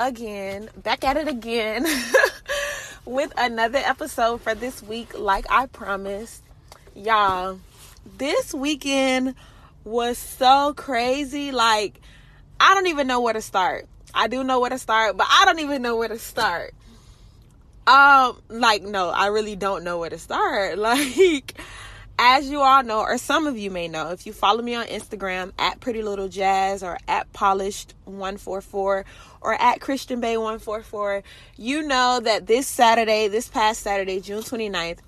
again, 0.00 0.70
back 0.76 1.04
at 1.04 1.16
it 1.16 1.28
again 1.28 1.86
with 3.04 3.32
another 3.36 3.78
episode 3.78 4.40
for 4.40 4.54
this 4.54 4.82
week, 4.82 5.16
like 5.16 5.46
I 5.50 5.66
promised. 5.66 6.42
Y'all, 6.96 7.60
this 8.16 8.52
weekend 8.52 9.34
was 9.84 10.18
so 10.18 10.72
crazy. 10.76 11.52
Like, 11.52 12.00
I 12.58 12.74
don't 12.74 12.88
even 12.88 13.06
know 13.06 13.20
where 13.20 13.34
to 13.34 13.42
start. 13.42 13.86
I 14.12 14.26
do 14.26 14.42
know 14.42 14.58
where 14.58 14.70
to 14.70 14.78
start, 14.78 15.16
but 15.16 15.26
I 15.30 15.44
don't 15.44 15.60
even 15.60 15.82
know 15.82 15.96
where 15.96 16.08
to 16.08 16.18
start. 16.18 16.74
Um, 17.86 18.40
like, 18.48 18.82
no, 18.82 19.10
I 19.10 19.26
really 19.26 19.54
don't 19.54 19.84
know 19.84 19.98
where 19.98 20.10
to 20.10 20.18
start. 20.18 20.78
Like, 20.78 21.60
as 22.18 22.50
you 22.50 22.60
all 22.60 22.82
know, 22.82 23.00
or 23.00 23.16
some 23.16 23.46
of 23.46 23.56
you 23.56 23.70
may 23.70 23.88
know, 23.88 24.10
if 24.10 24.26
you 24.26 24.34
follow 24.34 24.62
me 24.62 24.74
on 24.74 24.86
Instagram 24.86 25.52
at 25.58 25.80
Pretty 25.80 26.02
Little 26.02 26.28
Jazz 26.28 26.82
or 26.82 26.98
at 27.08 27.32
Polished 27.32 27.94
144 28.04 29.06
or 29.40 29.54
at 29.54 29.80
Christian 29.80 30.20
Bae 30.20 30.36
144, 30.36 31.22
you 31.56 31.82
know 31.82 32.20
that 32.22 32.46
this 32.46 32.66
Saturday, 32.66 33.28
this 33.28 33.48
past 33.48 33.82
Saturday, 33.82 34.20
June 34.20 34.42
29th, 34.42 34.98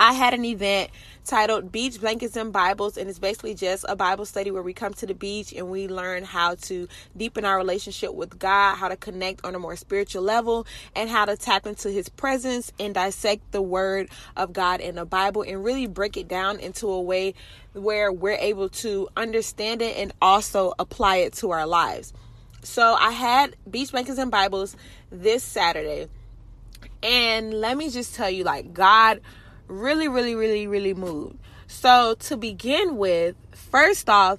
I 0.00 0.12
had 0.12 0.32
an 0.32 0.44
event 0.44 0.90
titled 1.24 1.72
Beach 1.72 2.00
Blankets 2.00 2.36
and 2.36 2.52
Bibles, 2.52 2.96
and 2.96 3.10
it's 3.10 3.18
basically 3.18 3.54
just 3.54 3.84
a 3.88 3.96
Bible 3.96 4.24
study 4.24 4.52
where 4.52 4.62
we 4.62 4.72
come 4.72 4.94
to 4.94 5.06
the 5.06 5.14
beach 5.14 5.52
and 5.52 5.68
we 5.70 5.88
learn 5.88 6.22
how 6.22 6.54
to 6.54 6.86
deepen 7.16 7.44
our 7.44 7.56
relationship 7.56 8.14
with 8.14 8.38
God, 8.38 8.76
how 8.76 8.88
to 8.88 8.96
connect 8.96 9.44
on 9.44 9.56
a 9.56 9.58
more 9.58 9.74
spiritual 9.74 10.22
level, 10.22 10.68
and 10.94 11.10
how 11.10 11.24
to 11.24 11.36
tap 11.36 11.66
into 11.66 11.90
His 11.90 12.08
presence 12.08 12.72
and 12.78 12.94
dissect 12.94 13.50
the 13.50 13.60
Word 13.60 14.08
of 14.36 14.52
God 14.52 14.80
in 14.80 14.94
the 14.94 15.04
Bible 15.04 15.42
and 15.42 15.64
really 15.64 15.86
break 15.86 16.16
it 16.16 16.28
down 16.28 16.60
into 16.60 16.86
a 16.86 17.00
way 17.00 17.34
where 17.72 18.12
we're 18.12 18.38
able 18.38 18.68
to 18.68 19.08
understand 19.16 19.82
it 19.82 19.96
and 19.96 20.12
also 20.22 20.74
apply 20.78 21.16
it 21.16 21.32
to 21.34 21.50
our 21.50 21.66
lives. 21.66 22.12
So 22.62 22.94
I 22.94 23.10
had 23.10 23.56
Beach 23.70 23.90
Blankets 23.92 24.18
and 24.18 24.30
Bibles 24.30 24.76
this 25.10 25.42
Saturday. 25.42 26.08
And 27.02 27.54
let 27.54 27.76
me 27.76 27.90
just 27.90 28.14
tell 28.14 28.30
you, 28.30 28.44
like, 28.44 28.72
God 28.72 29.20
really, 29.68 30.08
really, 30.08 30.34
really, 30.34 30.66
really 30.66 30.94
moved. 30.94 31.38
So 31.66 32.14
to 32.20 32.36
begin 32.36 32.96
with, 32.96 33.36
first 33.52 34.08
off, 34.08 34.38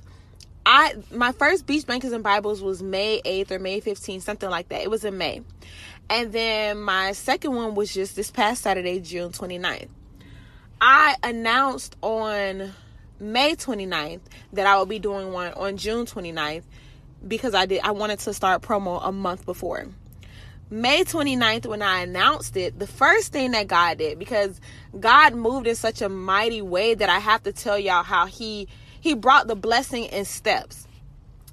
I 0.66 0.96
my 1.12 1.32
first 1.32 1.66
beach 1.66 1.86
blankets 1.86 2.14
and 2.14 2.24
Bibles 2.24 2.62
was 2.62 2.84
May 2.84 3.22
8th 3.24 3.52
or 3.52 3.60
May 3.60 3.82
15th, 3.82 4.22
something 4.22 4.50
like 4.50 4.70
that. 4.70 4.82
It 4.82 4.92
was 4.92 5.06
in 5.06 5.18
May. 5.18 5.42
And 6.10 6.32
then 6.34 6.80
my 6.80 7.14
second 7.14 7.56
one 7.56 7.76
was 7.76 7.94
just 7.94 8.16
this 8.16 8.32
past 8.32 8.64
Saturday, 8.64 9.00
June 9.00 9.32
29th. 9.32 9.88
I 10.82 11.16
announced 11.24 11.96
on 12.02 12.74
May 13.20 13.56
29th 13.56 14.22
that 14.54 14.66
I 14.66 14.78
will 14.78 14.86
be 14.86 15.00
doing 15.00 15.32
one 15.32 15.54
on 15.54 15.78
June 15.78 16.06
29th 16.06 16.64
because 17.28 17.54
I 17.54 17.66
did 17.66 17.82
I 17.82 17.92
wanted 17.92 18.20
to 18.20 18.34
start 18.34 18.62
promo 18.62 19.00
a 19.04 19.12
month 19.12 19.46
before. 19.46 19.88
May 20.72 21.04
29th, 21.04 21.66
when 21.66 21.82
I 21.82 22.02
announced 22.02 22.56
it, 22.56 22.78
the 22.78 22.86
first 22.86 23.32
thing 23.32 23.52
that 23.52 23.68
God 23.68 23.98
did, 23.98 24.20
because 24.20 24.62
God 25.00 25.34
moved 25.34 25.66
in 25.66 25.76
such 25.76 26.04
a 26.04 26.10
mighty 26.10 26.62
way 26.62 26.94
that 26.94 27.10
I 27.10 27.18
have 27.18 27.42
to 27.44 27.52
tell 27.52 27.80
y'all 27.80 28.04
how 28.04 28.28
He 28.28 28.68
He 29.02 29.16
brought 29.16 29.48
the 29.48 29.56
blessing 29.56 30.06
in 30.06 30.26
steps. 30.26 30.88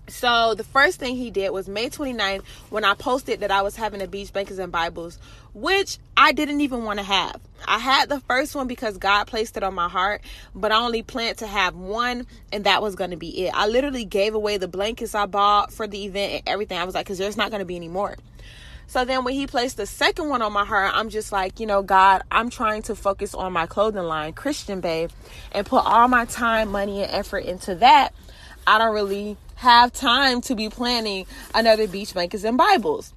So 0.09 0.55
the 0.55 0.63
first 0.63 1.01
thing 1.01 1.17
he 1.17 1.31
did 1.31 1.51
was 1.51 1.69
May 1.69 1.91
29th 1.91 2.45
when 2.71 2.85
I 2.85 2.95
posted 2.95 3.41
that 3.41 3.51
I 3.51 3.63
was 3.63 3.75
having 3.75 4.01
a 4.01 4.07
beach 4.07 4.33
blankets 4.33 4.61
and 4.61 4.71
Bibles, 4.71 5.19
which 5.57 5.97
I 6.19 6.33
didn't 6.33 6.61
even 6.61 6.85
want 6.85 6.99
to 6.99 7.03
have. 7.03 7.41
I 7.67 7.79
had 7.79 8.11
the 8.11 8.21
first 8.21 8.55
one 8.55 8.67
because 8.67 8.99
God 8.99 9.27
placed 9.27 9.57
it 9.57 9.63
on 9.63 9.75
my 9.75 9.89
heart, 9.89 10.21
but 10.55 10.71
I 10.71 10.77
only 10.77 11.03
planned 11.03 11.39
to 11.39 11.47
have 11.47 11.75
one 11.75 12.27
and 12.53 12.65
that 12.65 12.83
was 12.83 12.95
going 12.95 13.13
to 13.13 13.17
be 13.17 13.47
it. 13.47 13.55
I 13.55 13.67
literally 13.67 14.05
gave 14.05 14.35
away 14.35 14.59
the 14.59 14.69
blankets 14.69 15.15
I 15.15 15.25
bought 15.25 15.73
for 15.73 15.87
the 15.87 16.05
event 16.05 16.33
and 16.35 16.43
everything. 16.47 16.77
I 16.77 16.85
was 16.85 16.95
like, 16.95 17.07
because 17.07 17.17
there's 17.17 17.39
not 17.39 17.51
going 17.51 17.61
to 17.61 17.67
be 17.67 17.75
any 17.75 17.89
more. 17.89 18.17
So 18.87 19.07
then 19.07 19.25
when 19.25 19.33
he 19.33 19.47
placed 19.47 19.79
the 19.79 19.87
second 19.87 20.29
one 20.29 20.43
on 20.43 20.53
my 20.53 20.67
heart, 20.67 20.93
I'm 20.95 21.09
just 21.09 21.33
like, 21.33 21.59
you 21.59 21.65
know, 21.65 21.83
God, 21.83 22.21
I'm 22.31 22.51
trying 22.51 22.83
to 22.83 22.95
focus 22.95 23.35
on 23.35 23.55
my 23.55 23.65
clothing 23.65 24.05
line, 24.05 24.35
Christian 24.35 24.83
Babe, 24.83 25.11
and 25.53 25.67
put 25.67 25.87
all 25.87 26.07
my 26.07 26.27
time, 26.27 26.71
money, 26.71 27.03
and 27.03 27.11
effort 27.11 27.45
into 27.47 27.77
that. 27.77 28.11
I 28.67 28.77
don't 28.77 28.95
really 28.95 29.39
have 29.55 29.91
time 29.91 30.43
to 30.43 30.55
be 30.55 30.69
planning 30.69 31.25
another 31.55 31.89
beach 31.89 32.13
blankets 32.13 32.45
and 32.45 32.59
Bibles. 32.59 33.15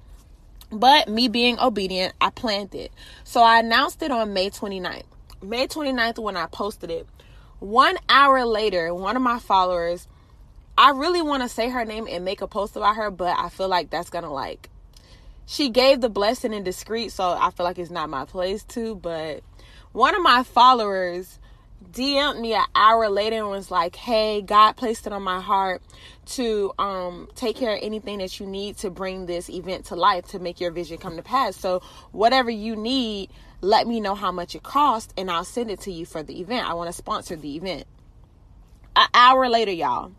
But 0.72 1.08
me 1.08 1.28
being 1.28 1.58
obedient, 1.58 2.14
I 2.20 2.30
planned 2.30 2.74
it. 2.74 2.92
So 3.24 3.42
I 3.42 3.58
announced 3.58 4.02
it 4.02 4.10
on 4.10 4.32
May 4.32 4.50
29th. 4.50 5.04
May 5.42 5.66
29th 5.66 6.18
when 6.18 6.36
I 6.36 6.46
posted 6.46 6.90
it. 6.90 7.06
One 7.58 7.96
hour 8.08 8.44
later, 8.44 8.94
one 8.94 9.16
of 9.16 9.22
my 9.22 9.38
followers, 9.38 10.06
I 10.78 10.90
really 10.90 11.22
want 11.22 11.42
to 11.42 11.48
say 11.48 11.68
her 11.68 11.84
name 11.84 12.06
and 12.08 12.24
make 12.24 12.40
a 12.40 12.46
post 12.46 12.76
about 12.76 12.96
her, 12.96 13.10
but 13.10 13.38
I 13.38 13.48
feel 13.48 13.68
like 13.68 13.90
that's 13.90 14.10
going 14.10 14.24
to 14.24 14.30
like 14.30 14.70
she 15.50 15.68
gave 15.68 16.00
the 16.00 16.08
blessing 16.08 16.54
in 16.54 16.62
discreet, 16.62 17.10
so 17.10 17.24
I 17.24 17.50
feel 17.50 17.66
like 17.66 17.76
it's 17.76 17.90
not 17.90 18.08
my 18.08 18.24
place 18.24 18.62
to. 18.66 18.94
But 18.94 19.42
one 19.90 20.14
of 20.14 20.22
my 20.22 20.44
followers 20.44 21.39
DM'd 21.92 22.40
me 22.40 22.54
an 22.54 22.64
hour 22.74 23.08
later 23.08 23.36
and 23.36 23.48
was 23.48 23.70
like, 23.70 23.96
"Hey, 23.96 24.42
God 24.42 24.72
placed 24.72 25.06
it 25.06 25.12
on 25.12 25.22
my 25.22 25.40
heart 25.40 25.82
to 26.26 26.72
um, 26.78 27.28
take 27.34 27.56
care 27.56 27.74
of 27.74 27.80
anything 27.82 28.18
that 28.18 28.38
you 28.38 28.46
need 28.46 28.76
to 28.78 28.90
bring 28.90 29.26
this 29.26 29.48
event 29.50 29.86
to 29.86 29.96
life 29.96 30.28
to 30.28 30.38
make 30.38 30.60
your 30.60 30.70
vision 30.70 30.98
come 30.98 31.16
to 31.16 31.22
pass. 31.22 31.56
So 31.56 31.82
whatever 32.12 32.50
you 32.50 32.76
need, 32.76 33.30
let 33.60 33.86
me 33.86 34.00
know 34.00 34.14
how 34.14 34.30
much 34.32 34.54
it 34.54 34.62
costs, 34.62 35.12
and 35.16 35.30
I'll 35.30 35.44
send 35.44 35.70
it 35.70 35.80
to 35.80 35.92
you 35.92 36.06
for 36.06 36.22
the 36.22 36.40
event. 36.40 36.68
I 36.68 36.74
want 36.74 36.88
to 36.88 36.92
sponsor 36.94 37.36
the 37.36 37.56
event." 37.56 37.84
An 38.96 39.08
hour 39.14 39.48
later, 39.48 39.72
y'all, 39.72 40.12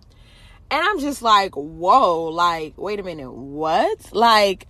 and 0.69 0.83
I'm 0.83 0.99
just 0.99 1.21
like, 1.21 1.55
"Whoa! 1.55 2.25
Like, 2.25 2.73
wait 2.77 2.99
a 2.99 3.03
minute, 3.03 3.31
what? 3.31 4.13
Like." 4.13 4.67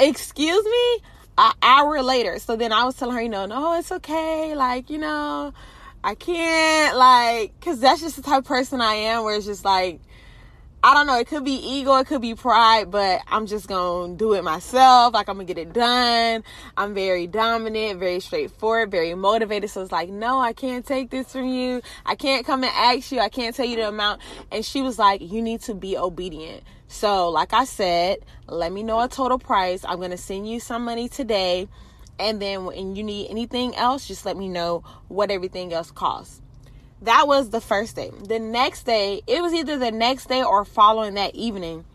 excuse 0.00 0.64
me 0.64 1.02
an 1.36 1.52
hour 1.62 2.02
later 2.02 2.38
so 2.38 2.56
then 2.56 2.72
i 2.72 2.84
was 2.84 2.96
telling 2.96 3.14
her 3.14 3.20
you 3.20 3.28
know 3.28 3.44
no 3.44 3.78
it's 3.78 3.92
okay 3.92 4.54
like 4.54 4.88
you 4.88 4.96
know 4.96 5.52
i 6.02 6.14
can't 6.14 6.96
like 6.96 7.52
because 7.58 7.80
that's 7.80 8.00
just 8.00 8.16
the 8.16 8.22
type 8.22 8.38
of 8.38 8.44
person 8.44 8.80
i 8.80 8.94
am 8.94 9.24
where 9.24 9.36
it's 9.36 9.46
just 9.46 9.64
like 9.64 10.00
i 10.82 10.94
don't 10.94 11.06
know 11.06 11.18
it 11.18 11.26
could 11.26 11.44
be 11.44 11.52
ego 11.52 11.96
it 11.96 12.06
could 12.06 12.22
be 12.22 12.34
pride 12.34 12.90
but 12.90 13.20
i'm 13.28 13.46
just 13.46 13.68
gonna 13.68 14.14
do 14.14 14.32
it 14.32 14.42
myself 14.42 15.12
like 15.12 15.28
i'm 15.28 15.36
gonna 15.36 15.44
get 15.44 15.58
it 15.58 15.72
done. 15.72 16.42
I'm 16.76 16.94
very 16.94 17.26
dominant 17.26 17.98
very 17.98 18.20
straightforward 18.20 18.90
very 18.90 19.14
motivated 19.14 19.68
so 19.70 19.82
it's 19.82 19.92
like 19.92 20.08
no 20.08 20.40
i 20.40 20.52
can't 20.52 20.86
take 20.86 21.10
this 21.10 21.32
from 21.32 21.46
you. 21.46 21.82
I 22.04 22.14
can't 22.14 22.44
come 22.44 22.64
and 22.64 22.72
ask 22.74 23.12
you. 23.12 23.20
I 23.20 23.28
can't 23.28 23.54
tell 23.54 23.66
you 23.66 23.76
the 23.76 23.88
amount. 23.88 24.20
And 24.50 24.64
she 24.64 24.82
was 24.82 24.98
like 24.98 25.20
you 25.20 25.42
need 25.42 25.60
to 25.62 25.74
be 25.74 25.96
obedient. 25.96 26.62
So, 26.88 27.28
like 27.28 27.52
I 27.52 27.64
said, 27.64 28.18
let 28.48 28.72
me 28.72 28.82
know 28.82 29.00
a 29.00 29.08
total 29.08 29.38
price. 29.38 29.84
I'm 29.86 30.00
to 30.00 30.16
send 30.16 30.48
you 30.48 30.58
some 30.58 30.84
money 30.84 31.08
today. 31.08 31.68
And 32.20 32.40
then 32.40 32.66
when 32.66 32.96
you 32.96 33.02
need 33.02 33.30
anything 33.30 33.74
else, 33.74 34.06
just 34.06 34.26
let 34.26 34.36
me 34.36 34.46
know 34.46 34.84
what 35.08 35.30
everything 35.30 35.72
else 35.72 35.90
costs. 35.90 36.42
That 37.00 37.26
was 37.26 37.48
the 37.48 37.62
first 37.62 37.96
day. 37.96 38.10
The 38.28 38.38
next 38.38 38.82
day, 38.82 39.22
it 39.26 39.40
was 39.40 39.54
either 39.54 39.78
the 39.78 39.90
next 39.90 40.28
day 40.28 40.42
or 40.42 40.66
following 40.66 41.14
that 41.14 41.34
evening, 41.34 41.86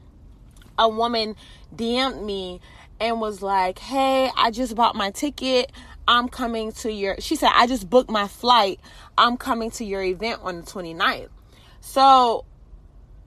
a 0.79 0.89
woman 0.89 1.35
DM'd 1.75 2.23
me 2.23 2.59
and 2.99 3.21
was 3.21 3.43
like, 3.43 3.77
Hey, 3.77 4.31
I 4.35 4.49
just 4.49 4.75
bought 4.75 4.95
my 4.95 5.11
ticket. 5.11 5.71
I'm 6.07 6.27
coming 6.27 6.71
to 6.71 6.91
your, 6.91 7.17
she 7.19 7.35
said, 7.35 7.51
I 7.53 7.67
just 7.67 7.87
booked 7.87 8.09
my 8.09 8.27
flight. 8.27 8.79
I'm 9.19 9.37
coming 9.37 9.69
to 9.71 9.85
your 9.85 10.01
event 10.01 10.39
on 10.41 10.61
the 10.61 10.63
29th. 10.63 11.29
So 11.81 12.45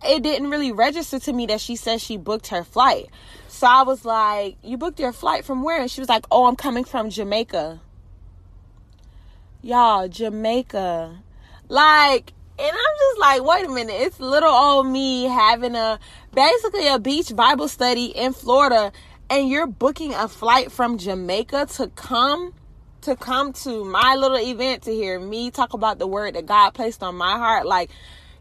it 0.04 0.24
didn't 0.24 0.50
really 0.50 0.72
register 0.72 1.20
to 1.20 1.32
me 1.32 1.46
that 1.46 1.60
she 1.60 1.76
said 1.76 2.00
she 2.00 2.16
booked 2.16 2.48
her 2.48 2.64
flight. 2.64 3.06
So 3.58 3.66
I 3.66 3.82
was 3.82 4.04
like, 4.04 4.56
You 4.62 4.76
booked 4.76 5.00
your 5.00 5.12
flight 5.12 5.44
from 5.44 5.64
where? 5.64 5.80
And 5.80 5.90
she 5.90 6.00
was 6.00 6.08
like, 6.08 6.24
Oh, 6.30 6.46
I'm 6.46 6.54
coming 6.54 6.84
from 6.84 7.10
Jamaica. 7.10 7.80
Y'all, 9.62 10.06
Jamaica. 10.06 11.18
Like, 11.68 12.32
and 12.56 12.70
I'm 12.70 12.96
just 13.00 13.18
like, 13.18 13.42
wait 13.42 13.66
a 13.66 13.68
minute, 13.68 13.96
it's 13.98 14.20
little 14.20 14.48
old 14.48 14.86
me 14.86 15.24
having 15.24 15.74
a 15.74 15.98
basically 16.32 16.86
a 16.86 17.00
beach 17.00 17.34
Bible 17.34 17.66
study 17.66 18.06
in 18.06 18.32
Florida, 18.32 18.92
and 19.28 19.48
you're 19.48 19.66
booking 19.66 20.14
a 20.14 20.28
flight 20.28 20.70
from 20.70 20.96
Jamaica 20.96 21.66
to 21.78 21.88
come 21.88 22.54
to 23.00 23.16
come 23.16 23.52
to 23.54 23.84
my 23.84 24.14
little 24.14 24.38
event 24.38 24.84
to 24.84 24.92
hear 24.92 25.18
me 25.18 25.50
talk 25.50 25.72
about 25.72 25.98
the 25.98 26.06
word 26.06 26.36
that 26.36 26.46
God 26.46 26.74
placed 26.74 27.02
on 27.02 27.16
my 27.16 27.36
heart. 27.36 27.66
Like, 27.66 27.90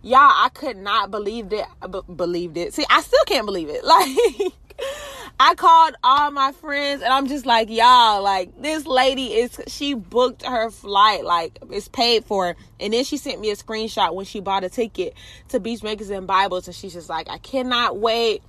y'all, 0.04 0.20
I 0.20 0.50
could 0.54 0.78
not 0.78 1.10
believe 1.10 1.52
it. 1.52 1.66
B- 1.90 2.02
believed 2.16 2.56
it. 2.58 2.76
See, 2.76 2.86
I 2.88 3.02
still 3.02 3.26
can't 3.26 3.48
believe 3.48 3.70
it. 3.70 3.84
Like, 3.84 4.54
I 5.40 5.54
called 5.56 5.96
all 6.04 6.32
my 6.32 6.52
friends 6.52 7.04
and 7.04 7.14
I'm 7.14 7.28
just 7.28 7.46
like, 7.46 7.70
y'all, 7.70 8.24
like 8.24 8.60
this 8.60 8.88
lady 8.88 9.34
is 9.34 9.60
she 9.68 9.94
booked 9.94 10.44
her 10.44 10.72
flight, 10.72 11.24
like 11.24 11.60
it's 11.70 11.88
paid 11.88 12.26
for. 12.26 12.56
And 12.80 12.94
then 12.94 13.04
she 13.04 13.18
sent 13.18 13.40
me 13.40 13.52
a 13.52 13.56
screenshot 13.56 14.16
when 14.16 14.26
she 14.26 14.40
bought 14.40 14.64
a 14.64 14.70
ticket 14.70 15.14
to 15.50 15.60
Beach 15.60 15.84
Makers 15.84 16.10
and 16.10 16.26
Bibles, 16.26 16.68
and 16.68 16.76
she's 16.76 16.94
just 16.94 17.10
like, 17.10 17.30
I 17.30 17.38
cannot 17.38 17.98
wait. 17.98 18.42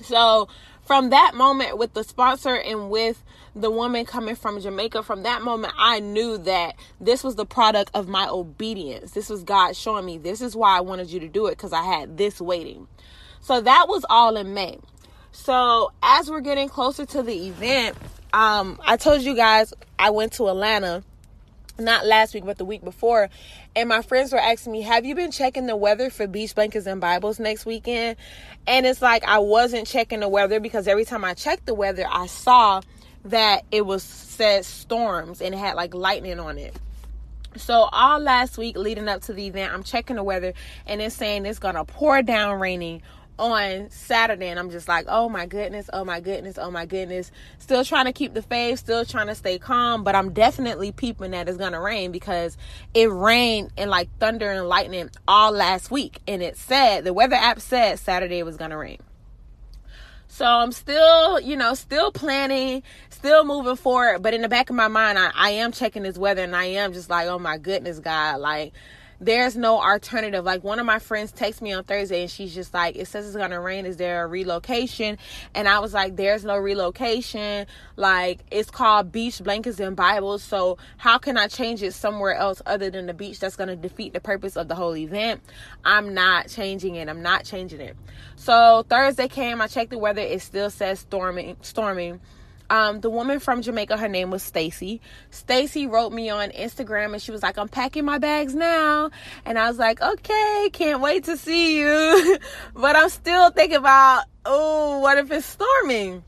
So 0.00 0.48
from 0.86 1.10
that 1.10 1.34
moment 1.34 1.78
with 1.78 1.92
the 1.94 2.04
sponsor 2.04 2.54
and 2.54 2.90
with 2.90 3.22
the 3.54 3.70
woman 3.70 4.04
coming 4.04 4.36
from 4.36 4.60
Jamaica, 4.60 5.02
from 5.02 5.22
that 5.24 5.42
moment, 5.42 5.72
I 5.76 6.00
knew 6.00 6.38
that 6.38 6.76
this 7.00 7.24
was 7.24 7.34
the 7.34 7.46
product 7.46 7.90
of 7.94 8.06
my 8.06 8.28
obedience. 8.28 9.12
This 9.12 9.28
was 9.28 9.42
God 9.42 9.74
showing 9.74 10.04
me 10.04 10.16
this 10.18 10.40
is 10.40 10.54
why 10.54 10.76
I 10.76 10.80
wanted 10.80 11.10
you 11.10 11.20
to 11.20 11.28
do 11.28 11.46
it 11.46 11.52
because 11.52 11.72
I 11.72 11.82
had 11.82 12.16
this 12.16 12.40
waiting. 12.40 12.86
So 13.40 13.60
that 13.60 13.86
was 13.88 14.04
all 14.10 14.36
in 14.36 14.54
May. 14.54 14.78
So 15.36 15.92
as 16.02 16.30
we're 16.30 16.40
getting 16.40 16.68
closer 16.68 17.04
to 17.04 17.22
the 17.22 17.48
event, 17.48 17.96
um, 18.32 18.80
I 18.84 18.96
told 18.96 19.20
you 19.20 19.36
guys 19.36 19.72
I 19.98 20.10
went 20.10 20.32
to 20.34 20.48
Atlanta 20.48 21.04
not 21.78 22.06
last 22.06 22.32
week, 22.32 22.44
but 22.46 22.56
the 22.56 22.64
week 22.64 22.82
before. 22.82 23.28
And 23.76 23.88
my 23.88 24.00
friends 24.00 24.32
were 24.32 24.40
asking 24.40 24.72
me, 24.72 24.82
Have 24.82 25.04
you 25.04 25.14
been 25.14 25.30
checking 25.30 25.66
the 25.66 25.76
weather 25.76 26.08
for 26.08 26.26
beach 26.26 26.54
blankets 26.54 26.86
and 26.86 27.02
Bibles 27.02 27.38
next 27.38 27.66
weekend? 27.66 28.16
And 28.66 28.86
it's 28.86 29.02
like 29.02 29.24
I 29.24 29.38
wasn't 29.38 29.86
checking 29.86 30.20
the 30.20 30.28
weather 30.28 30.58
because 30.58 30.88
every 30.88 31.04
time 31.04 31.22
I 31.22 31.34
checked 31.34 31.66
the 31.66 31.74
weather, 31.74 32.06
I 32.10 32.26
saw 32.26 32.80
that 33.26 33.64
it 33.70 33.84
was 33.84 34.02
said 34.02 34.64
storms 34.64 35.42
and 35.42 35.54
it 35.54 35.58
had 35.58 35.74
like 35.74 35.94
lightning 35.94 36.40
on 36.40 36.56
it. 36.58 36.74
So 37.56 37.88
all 37.92 38.18
last 38.20 38.58
week 38.58 38.76
leading 38.76 39.08
up 39.08 39.22
to 39.22 39.32
the 39.32 39.46
event, 39.46 39.72
I'm 39.72 39.82
checking 39.82 40.16
the 40.16 40.24
weather 40.24 40.54
and 40.86 41.00
it's 41.00 41.14
saying 41.14 41.44
it's 41.44 41.58
gonna 41.58 41.84
pour 41.84 42.22
down 42.22 42.58
raining 42.58 43.02
on 43.38 43.90
Saturday, 43.90 44.48
and 44.48 44.58
I'm 44.58 44.70
just 44.70 44.88
like, 44.88 45.06
oh 45.08 45.28
my 45.28 45.46
goodness, 45.46 45.90
oh 45.92 46.04
my 46.04 46.20
goodness, 46.20 46.58
oh 46.58 46.70
my 46.70 46.86
goodness. 46.86 47.30
Still 47.58 47.84
trying 47.84 48.06
to 48.06 48.12
keep 48.12 48.34
the 48.34 48.42
faith, 48.42 48.78
still 48.78 49.04
trying 49.04 49.26
to 49.26 49.34
stay 49.34 49.58
calm, 49.58 50.04
but 50.04 50.14
I'm 50.14 50.32
definitely 50.32 50.92
peeping 50.92 51.32
that 51.32 51.48
it's 51.48 51.58
gonna 51.58 51.80
rain 51.80 52.12
because 52.12 52.56
it 52.94 53.10
rained 53.10 53.72
and 53.76 53.90
like 53.90 54.08
thunder 54.18 54.50
and 54.50 54.68
lightning 54.68 55.10
all 55.28 55.52
last 55.52 55.90
week, 55.90 56.20
and 56.26 56.42
it 56.42 56.56
said 56.56 57.04
the 57.04 57.12
weather 57.12 57.36
app 57.36 57.60
said 57.60 57.98
Saturday 57.98 58.42
was 58.42 58.56
gonna 58.56 58.78
rain. 58.78 58.98
So 60.28 60.44
I'm 60.44 60.72
still, 60.72 61.40
you 61.40 61.56
know, 61.56 61.74
still 61.74 62.12
planning, 62.12 62.82
still 63.10 63.44
moving 63.44 63.76
forward, 63.76 64.22
but 64.22 64.34
in 64.34 64.42
the 64.42 64.48
back 64.48 64.68
of 64.68 64.76
my 64.76 64.88
mind, 64.88 65.18
I, 65.18 65.30
I 65.34 65.50
am 65.50 65.72
checking 65.72 66.02
this 66.02 66.18
weather, 66.18 66.42
and 66.42 66.54
I 66.54 66.64
am 66.64 66.92
just 66.92 67.08
like, 67.08 67.26
oh 67.28 67.38
my 67.38 67.58
goodness, 67.58 68.00
God, 68.00 68.40
like 68.40 68.72
there's 69.20 69.56
no 69.56 69.80
alternative. 69.80 70.44
Like 70.44 70.62
one 70.62 70.78
of 70.78 70.86
my 70.86 70.98
friends 70.98 71.32
texts 71.32 71.62
me 71.62 71.72
on 71.72 71.84
Thursday 71.84 72.22
and 72.22 72.30
she's 72.30 72.54
just 72.54 72.74
like, 72.74 72.96
it 72.96 73.06
says 73.08 73.26
it's 73.26 73.36
gonna 73.36 73.60
rain. 73.60 73.86
Is 73.86 73.96
there 73.96 74.24
a 74.24 74.26
relocation? 74.26 75.18
And 75.54 75.68
I 75.68 75.78
was 75.78 75.94
like, 75.94 76.16
there's 76.16 76.44
no 76.44 76.56
relocation. 76.56 77.66
Like 77.96 78.40
it's 78.50 78.70
called 78.70 79.12
beach 79.12 79.42
blankets 79.42 79.80
and 79.80 79.96
Bibles. 79.96 80.42
So 80.42 80.78
how 80.96 81.18
can 81.18 81.36
I 81.36 81.48
change 81.48 81.82
it 81.82 81.94
somewhere 81.94 82.34
else 82.34 82.60
other 82.66 82.90
than 82.90 83.06
the 83.06 83.14
beach 83.14 83.40
that's 83.40 83.56
gonna 83.56 83.76
defeat 83.76 84.12
the 84.12 84.20
purpose 84.20 84.56
of 84.56 84.68
the 84.68 84.74
whole 84.74 84.96
event? 84.96 85.42
I'm 85.84 86.14
not 86.14 86.48
changing 86.48 86.96
it. 86.96 87.08
I'm 87.08 87.22
not 87.22 87.44
changing 87.44 87.80
it. 87.80 87.96
So 88.36 88.84
Thursday 88.88 89.28
came, 89.28 89.60
I 89.60 89.66
checked 89.66 89.90
the 89.90 89.98
weather, 89.98 90.20
it 90.20 90.42
still 90.42 90.70
says 90.70 91.00
storming 91.00 91.56
storming 91.62 92.20
um, 92.70 93.00
the 93.00 93.10
woman 93.10 93.40
from 93.40 93.62
Jamaica, 93.62 93.96
her 93.96 94.08
name 94.08 94.30
was 94.30 94.42
Stacy. 94.42 95.00
Stacy 95.30 95.86
wrote 95.86 96.12
me 96.12 96.30
on 96.30 96.50
Instagram 96.50 97.12
and 97.12 97.22
she 97.22 97.30
was 97.30 97.42
like, 97.42 97.58
I'm 97.58 97.68
packing 97.68 98.04
my 98.04 98.18
bags 98.18 98.54
now. 98.54 99.10
And 99.44 99.58
I 99.58 99.68
was 99.68 99.78
like, 99.78 100.00
okay, 100.00 100.70
can't 100.72 101.00
wait 101.00 101.24
to 101.24 101.36
see 101.36 101.78
you. 101.78 102.38
but 102.74 102.96
I'm 102.96 103.08
still 103.08 103.50
thinking 103.50 103.78
about, 103.78 104.24
oh, 104.44 104.98
what 105.00 105.18
if 105.18 105.30
it's 105.30 105.46
storming? 105.46 106.24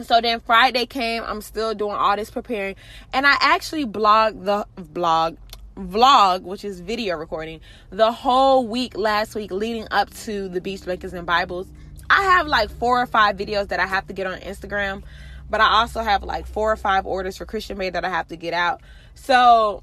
So 0.00 0.20
then 0.20 0.40
Friday 0.40 0.86
came, 0.86 1.22
I'm 1.24 1.40
still 1.40 1.74
doing 1.74 1.94
all 1.94 2.16
this 2.16 2.30
preparing. 2.30 2.76
And 3.12 3.26
I 3.26 3.36
actually 3.40 3.86
blogged 3.86 4.44
the 4.44 4.66
blog 4.76 5.36
vlog, 5.76 6.42
which 6.42 6.64
is 6.64 6.80
video 6.80 7.16
recording, 7.16 7.60
the 7.90 8.12
whole 8.12 8.66
week 8.66 8.96
last 8.96 9.34
week 9.34 9.50
leading 9.50 9.86
up 9.90 10.10
to 10.10 10.48
the 10.48 10.60
beach 10.60 10.84
blankets 10.84 11.12
and 11.12 11.26
Bibles. 11.26 11.66
I 12.10 12.22
have 12.22 12.46
like 12.46 12.70
four 12.70 13.00
or 13.00 13.06
five 13.06 13.36
videos 13.36 13.68
that 13.68 13.80
I 13.80 13.86
have 13.86 14.06
to 14.08 14.12
get 14.12 14.26
on 14.26 14.38
Instagram 14.40 15.02
but 15.50 15.60
I 15.60 15.80
also 15.80 16.02
have 16.02 16.22
like 16.22 16.46
four 16.46 16.72
or 16.72 16.76
five 16.76 17.06
orders 17.06 17.36
for 17.36 17.46
Christian 17.46 17.78
Made 17.78 17.94
that 17.94 18.04
I 18.04 18.10
have 18.10 18.28
to 18.28 18.36
get 18.36 18.54
out. 18.54 18.80
So 19.14 19.82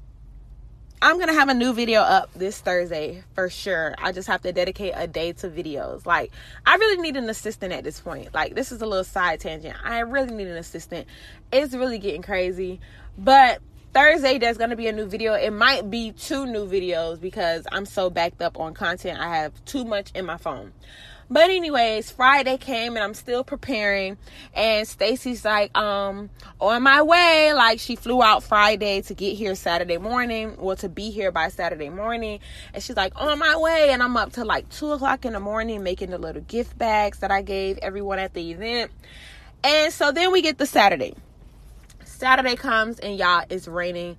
I'm 1.04 1.18
gonna 1.18 1.32
have 1.32 1.48
a 1.48 1.54
new 1.54 1.72
video 1.72 2.00
up 2.00 2.32
this 2.32 2.60
Thursday 2.60 3.24
for 3.34 3.50
sure. 3.50 3.92
I 3.98 4.12
just 4.12 4.28
have 4.28 4.42
to 4.42 4.52
dedicate 4.52 4.92
a 4.94 5.08
day 5.08 5.32
to 5.32 5.48
videos. 5.48 6.06
Like, 6.06 6.30
I 6.64 6.76
really 6.76 7.02
need 7.02 7.16
an 7.16 7.28
assistant 7.28 7.72
at 7.72 7.82
this 7.82 7.98
point. 7.98 8.32
Like, 8.32 8.54
this 8.54 8.70
is 8.70 8.82
a 8.82 8.86
little 8.86 9.02
side 9.02 9.40
tangent. 9.40 9.74
I 9.84 9.98
really 10.00 10.32
need 10.32 10.46
an 10.46 10.56
assistant. 10.56 11.08
It's 11.52 11.74
really 11.74 11.98
getting 11.98 12.22
crazy. 12.22 12.78
But 13.18 13.60
Thursday, 13.92 14.38
there's 14.38 14.58
gonna 14.58 14.76
be 14.76 14.86
a 14.86 14.92
new 14.92 15.06
video. 15.06 15.34
It 15.34 15.50
might 15.50 15.90
be 15.90 16.12
two 16.12 16.46
new 16.46 16.66
videos 16.68 17.20
because 17.20 17.66
I'm 17.72 17.84
so 17.84 18.08
backed 18.08 18.40
up 18.40 18.60
on 18.60 18.72
content. 18.72 19.18
I 19.18 19.38
have 19.38 19.52
too 19.64 19.84
much 19.84 20.12
in 20.14 20.24
my 20.24 20.36
phone. 20.36 20.72
But 21.32 21.48
anyways, 21.48 22.10
Friday 22.10 22.58
came 22.58 22.94
and 22.94 23.02
I'm 23.02 23.14
still 23.14 23.42
preparing. 23.42 24.18
And 24.52 24.86
Stacy's 24.86 25.46
like 25.46 25.74
um 25.74 26.28
on 26.60 26.82
my 26.82 27.00
way. 27.00 27.54
Like 27.54 27.80
she 27.80 27.96
flew 27.96 28.22
out 28.22 28.42
Friday 28.42 29.00
to 29.00 29.14
get 29.14 29.34
here 29.34 29.54
Saturday 29.54 29.96
morning. 29.96 30.56
Well 30.58 30.76
to 30.76 30.90
be 30.90 31.10
here 31.10 31.32
by 31.32 31.48
Saturday 31.48 31.88
morning. 31.88 32.40
And 32.74 32.82
she's 32.82 32.96
like 32.96 33.18
on 33.18 33.38
my 33.38 33.56
way. 33.56 33.92
And 33.92 34.02
I'm 34.02 34.14
up 34.14 34.34
to 34.34 34.44
like 34.44 34.68
two 34.68 34.92
o'clock 34.92 35.24
in 35.24 35.32
the 35.32 35.40
morning 35.40 35.82
making 35.82 36.10
the 36.10 36.18
little 36.18 36.42
gift 36.42 36.76
bags 36.76 37.20
that 37.20 37.30
I 37.30 37.40
gave 37.40 37.78
everyone 37.78 38.18
at 38.18 38.34
the 38.34 38.50
event. 38.50 38.90
And 39.64 39.90
so 39.90 40.12
then 40.12 40.32
we 40.32 40.42
get 40.42 40.58
the 40.58 40.66
Saturday. 40.66 41.14
Saturday 42.04 42.56
comes 42.56 42.98
and 42.98 43.16
y'all 43.16 43.46
it's 43.48 43.66
raining 43.66 44.18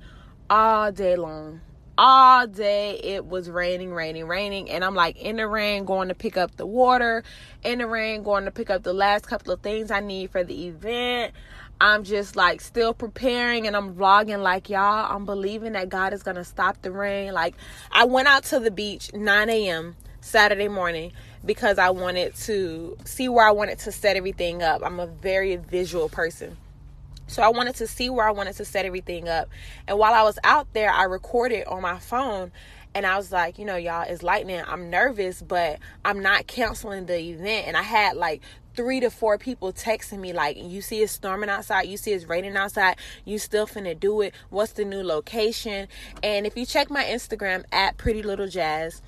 all 0.50 0.92
day 0.92 1.15
long 1.15 1.62
all 1.97 2.47
day 2.47 2.99
it 3.03 3.25
was 3.25 3.49
raining 3.49 3.93
raining 3.93 4.25
raining. 4.27 4.69
And 4.69 4.83
i'm 4.83 4.95
like 4.95 5.17
in 5.17 5.37
the 5.37 5.47
rain 5.47 5.85
going 5.85 6.07
to 6.07 6.15
pick 6.15 6.37
up 6.37 6.55
the 6.55 6.65
water. 6.65 7.23
In 7.63 7.79
the 7.79 7.87
rain 7.87 8.23
going 8.23 8.45
to 8.45 8.51
pick 8.51 8.69
up 8.69 8.83
the 8.83 8.93
last 8.93 9.27
couple 9.27 9.53
of 9.53 9.61
things 9.61 9.91
i 9.91 9.99
need 9.99 10.31
for 10.31 10.43
the 10.43 10.67
event. 10.67 11.33
I'm 11.81 12.03
just 12.03 12.35
like 12.35 12.61
still 12.61 12.93
preparing 12.93 13.67
and 13.67 13.75
i'm 13.75 13.93
vlogging. 13.93 14.41
Like 14.41 14.69
y'all 14.69 15.13
i'm 15.13 15.25
believing 15.25 15.73
that 15.73 15.89
god 15.89 16.13
is 16.13 16.23
gonna 16.23 16.43
stop 16.43 16.81
the 16.81 16.91
rain. 16.91 17.33
Like 17.33 17.55
i 17.91 18.05
went 18.05 18.27
out 18.27 18.43
to 18.45 18.59
the 18.59 18.71
beach 18.71 19.13
9 19.13 19.49
a.m 19.49 19.95
saturday 20.21 20.69
morning 20.69 21.11
because 21.43 21.77
i 21.77 21.89
wanted 21.89 22.33
to 22.33 22.97
see 23.03 23.27
where 23.27 23.45
i 23.45 23.51
wanted 23.51 23.77
to 23.77 23.91
set 23.91 24.15
everything 24.15 24.63
up. 24.63 24.81
I'm 24.83 25.00
a 25.00 25.07
very 25.07 25.57
visual 25.57 26.09
person 26.09 26.57
so 27.27 27.42
I 27.42 27.50
wanted 27.50 27.75
to 27.75 27.88
see 27.88 28.10
where 28.10 28.27
I 28.27 28.32
wanted 28.32 28.56
to 28.58 28.65
set 28.65 28.86
everything 28.86 29.27
up. 29.30 29.50
And 29.88 29.98
while 29.98 30.13
I 30.13 30.24
was 30.24 30.38
out 30.44 30.68
there, 30.74 30.92
I 30.92 31.03
recorded 31.03 31.65
on 31.65 31.82
my 31.82 32.00
phone 32.00 32.51
and 32.96 33.06
I 33.06 33.18
was 33.18 33.32
like, 33.32 33.58
you 33.58 33.65
know, 33.65 33.75
y'all, 33.75 34.06
it's 34.08 34.22
lightning. 34.22 34.62
I'm 34.68 34.89
nervous, 34.89 35.42
but 35.42 35.80
I'm 36.06 36.22
not 36.22 36.48
canceling 36.48 37.06
the 37.06 37.18
event. 37.18 37.68
And 37.68 37.75
I 37.75 37.82
had 37.82 38.18
like 38.18 38.42
three 38.75 39.00
to 39.00 39.10
four 39.10 39.38
people 39.38 39.72
texting 39.72 40.20
me 40.20 40.34
like, 40.34 40.58
you 40.58 40.82
see 40.82 41.01
it's 41.01 41.13
storming 41.13 41.50
outside, 41.50 41.84
you 41.84 41.98
see 41.98 42.12
it's 42.12 42.25
raining 42.25 42.56
outside, 42.56 42.98
you 43.25 43.39
still 43.39 43.68
finna 43.68 44.00
do 44.00 44.22
it. 44.22 44.34
What's 44.50 44.74
the 44.74 44.86
new 44.86 45.03
location? 45.03 45.88
And 46.22 46.46
if 46.46 46.58
you 46.58 46.65
check 46.65 46.89
my 46.89 47.03
Instagram 47.03 47.63
at 47.72 47.98
Pretty 47.98 48.22
Little 48.22 48.48
Jazz, 48.48 49.01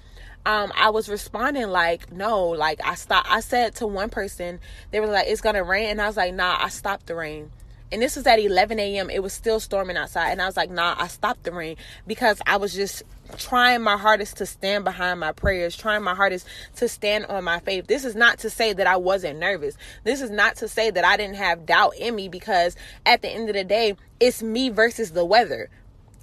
um, 0.46 0.72
I 0.76 0.92
was 0.92 1.10
responding 1.10 1.68
like, 1.70 2.12
no, 2.12 2.46
like 2.50 2.80
I 2.84 2.94
stopped. 2.96 3.28
I 3.30 3.40
said 3.40 3.76
to 3.76 3.88
one 3.88 4.12
person, 4.12 4.60
they 4.92 5.00
were 5.00 5.08
like, 5.08 5.28
it's 5.28 5.42
gonna 5.42 5.64
rain, 5.64 5.90
and 5.90 6.02
I 6.02 6.06
was 6.06 6.18
like, 6.18 6.36
nah, 6.36 6.58
I 6.60 6.70
stopped 6.70 7.08
the 7.08 7.16
rain 7.16 7.52
and 7.92 8.02
this 8.02 8.16
was 8.16 8.26
at 8.28 8.40
11 8.40 8.80
a.m. 8.80 9.10
It 9.10 9.22
was 9.22 9.34
still 9.34 9.60
storming 9.60 9.98
outside, 9.98 10.32
and 10.32 10.42
I 10.42 10.46
was 10.46 10.58
like, 10.58 10.70
"Nah." 10.70 10.96
I 10.98 11.08
stopped 11.08 11.44
the 11.44 11.52
rain 11.52 11.78
because 12.08 12.42
I 12.46 12.58
was 12.58 12.74
just 12.74 13.04
trying 13.38 13.82
my 13.82 13.98
hardest 13.98 14.38
to 14.38 14.46
stand 14.46 14.84
behind 14.84 15.20
my 15.20 15.32
prayers, 15.32 15.76
trying 15.76 16.04
my 16.04 16.16
hardest 16.16 16.48
to 16.78 16.88
stand 16.88 17.26
on 17.26 17.44
my 17.44 17.60
faith. 17.60 17.88
This 17.88 18.06
is 18.06 18.16
not 18.16 18.40
to 18.40 18.50
say 18.50 18.74
that 18.74 18.88
I 18.88 18.98
wasn't 18.98 19.40
nervous. 19.40 19.78
This 20.04 20.22
is 20.22 20.30
not 20.30 20.58
to 20.58 20.68
say 20.68 20.92
that 20.92 21.06
I 21.06 21.18
didn't 21.18 21.36
have 21.36 21.66
doubt 21.66 21.96
in 21.98 22.16
me 22.16 22.28
because 22.28 22.76
at 23.06 23.22
the 23.22 23.30
end 23.30 23.50
of 23.50 23.56
the 23.56 23.64
day, 23.64 23.96
it's 24.20 24.42
me 24.42 24.70
versus 24.70 25.12
the 25.12 25.26
weather. 25.26 25.70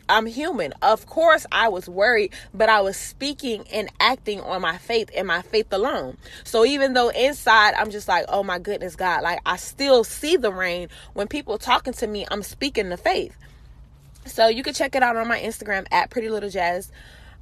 I'm 0.08 0.26
human. 0.26 0.72
Of 0.82 1.06
course, 1.06 1.46
I 1.52 1.68
was 1.68 1.88
worried, 1.88 2.32
but 2.52 2.68
I 2.68 2.80
was 2.80 2.96
speaking 2.96 3.64
and 3.72 3.90
acting 4.00 4.40
on 4.40 4.60
my 4.60 4.78
faith 4.78 5.10
and 5.16 5.26
my 5.26 5.42
faith 5.42 5.72
alone. 5.72 6.16
So 6.44 6.64
even 6.64 6.92
though 6.94 7.08
inside 7.10 7.74
I'm 7.74 7.90
just 7.90 8.08
like, 8.08 8.24
oh 8.28 8.42
my 8.42 8.58
goodness, 8.58 8.96
God, 8.96 9.22
like 9.22 9.40
I 9.46 9.56
still 9.56 10.04
see 10.04 10.36
the 10.36 10.52
rain. 10.52 10.88
When 11.14 11.28
people 11.28 11.58
talking 11.58 11.92
to 11.94 12.06
me, 12.06 12.26
I'm 12.30 12.42
speaking 12.42 12.88
the 12.88 12.96
faith. 12.96 13.36
So 14.26 14.48
you 14.48 14.62
can 14.62 14.74
check 14.74 14.94
it 14.94 15.02
out 15.02 15.16
on 15.16 15.26
my 15.28 15.40
Instagram 15.40 15.86
at 15.90 16.10
Pretty 16.10 16.28
Little 16.28 16.50
Jazz. 16.50 16.90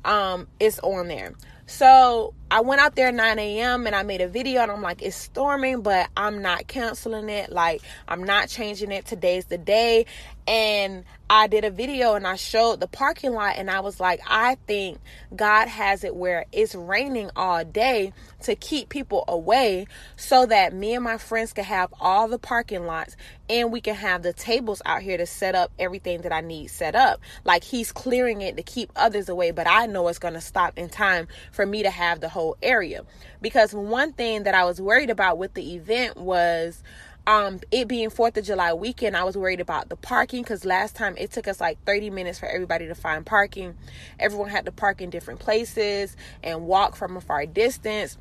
Um, 0.04 0.46
it's 0.58 0.78
on 0.80 1.08
there. 1.08 1.34
So 1.70 2.34
I 2.50 2.62
went 2.62 2.80
out 2.80 2.96
there 2.96 3.06
at 3.06 3.14
9 3.14 3.38
a.m. 3.38 3.86
and 3.86 3.94
I 3.94 4.02
made 4.02 4.20
a 4.20 4.26
video 4.26 4.62
and 4.62 4.72
I'm 4.72 4.82
like, 4.82 5.02
it's 5.02 5.14
storming, 5.14 5.82
but 5.82 6.10
I'm 6.16 6.42
not 6.42 6.66
canceling 6.66 7.28
it. 7.28 7.52
Like, 7.52 7.80
I'm 8.08 8.24
not 8.24 8.48
changing 8.48 8.90
it. 8.90 9.06
Today's 9.06 9.44
the 9.44 9.56
day. 9.56 10.06
And 10.48 11.04
I 11.32 11.46
did 11.46 11.64
a 11.64 11.70
video 11.70 12.14
and 12.14 12.26
I 12.26 12.34
showed 12.34 12.80
the 12.80 12.88
parking 12.88 13.34
lot 13.34 13.54
and 13.56 13.70
I 13.70 13.78
was 13.80 14.00
like, 14.00 14.20
I 14.26 14.56
think 14.66 14.98
God 15.36 15.68
has 15.68 16.02
it 16.02 16.16
where 16.16 16.44
it's 16.50 16.74
raining 16.74 17.30
all 17.36 17.64
day 17.64 18.12
to 18.42 18.56
keep 18.56 18.88
people 18.88 19.24
away 19.28 19.86
so 20.16 20.46
that 20.46 20.74
me 20.74 20.94
and 20.94 21.04
my 21.04 21.18
friends 21.18 21.52
can 21.52 21.62
have 21.62 21.94
all 22.00 22.26
the 22.26 22.38
parking 22.38 22.84
lots 22.84 23.16
and 23.48 23.70
we 23.70 23.80
can 23.80 23.94
have 23.94 24.24
the 24.24 24.32
tables 24.32 24.82
out 24.84 25.02
here 25.02 25.18
to 25.18 25.26
set 25.26 25.54
up 25.54 25.70
everything 25.78 26.22
that 26.22 26.32
I 26.32 26.40
need 26.40 26.68
set 26.68 26.96
up. 26.96 27.20
Like 27.44 27.62
he's 27.62 27.92
clearing 27.92 28.40
it 28.40 28.56
to 28.56 28.64
keep 28.64 28.90
others 28.96 29.28
away, 29.28 29.52
but 29.52 29.68
I 29.68 29.86
know 29.86 30.08
it's 30.08 30.18
going 30.18 30.34
to 30.34 30.40
stop 30.40 30.76
in 30.76 30.88
time 30.88 31.28
for 31.52 31.59
me 31.66 31.82
to 31.82 31.90
have 31.90 32.20
the 32.20 32.28
whole 32.28 32.56
area. 32.62 33.04
Because 33.40 33.72
one 33.72 34.12
thing 34.12 34.44
that 34.44 34.54
I 34.54 34.64
was 34.64 34.80
worried 34.80 35.10
about 35.10 35.38
with 35.38 35.54
the 35.54 35.74
event 35.74 36.16
was 36.16 36.82
um 37.26 37.60
it 37.70 37.86
being 37.86 38.08
fourth 38.08 38.34
of 38.38 38.44
july 38.46 38.72
weekend 38.72 39.14
i 39.14 39.22
was 39.22 39.36
worried 39.36 39.60
about 39.60 39.90
the 39.90 39.96
parking 39.96 40.42
because 40.42 40.64
last 40.64 40.96
time 40.96 41.14
it 41.18 41.30
took 41.30 41.46
us 41.46 41.60
like 41.60 41.76
30 41.84 42.08
minutes 42.08 42.38
for 42.38 42.46
everybody 42.46 42.86
to 42.86 42.94
find 42.94 43.26
parking. 43.26 43.74
Everyone 44.18 44.48
had 44.48 44.64
to 44.64 44.72
park 44.72 45.00
in 45.00 45.10
different 45.10 45.40
places 45.40 46.16
and 46.42 46.66
walk 46.66 46.96
from 46.96 47.16
a 47.16 47.20
far 47.20 47.44
distance. 47.46 48.16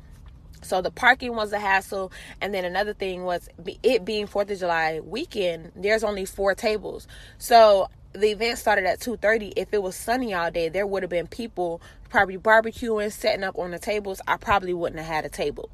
So 0.62 0.82
the 0.82 0.90
parking 0.90 1.34
was 1.34 1.52
a 1.52 1.58
hassle. 1.58 2.12
And 2.40 2.52
then 2.52 2.64
another 2.64 2.92
thing 2.92 3.24
was 3.24 3.48
it 3.82 4.04
being 4.04 4.26
fourth 4.26 4.50
of 4.50 4.58
july 4.58 5.00
weekend 5.00 5.72
there's 5.74 6.04
only 6.04 6.24
four 6.24 6.54
tables. 6.54 7.08
So 7.38 7.88
the 8.12 8.30
event 8.30 8.58
started 8.58 8.84
at 8.86 9.00
2.30 9.00 9.52
if 9.56 9.72
it 9.72 9.82
was 9.82 9.94
sunny 9.94 10.34
all 10.34 10.50
day 10.50 10.68
there 10.68 10.86
would 10.86 11.02
have 11.02 11.10
been 11.10 11.26
people 11.26 11.80
probably 12.08 12.36
barbecuing 12.36 13.12
setting 13.12 13.44
up 13.44 13.56
on 13.58 13.70
the 13.70 13.78
tables 13.78 14.20
i 14.26 14.36
probably 14.36 14.74
wouldn't 14.74 14.98
have 14.98 15.08
had 15.08 15.24
a 15.24 15.28
table 15.28 15.70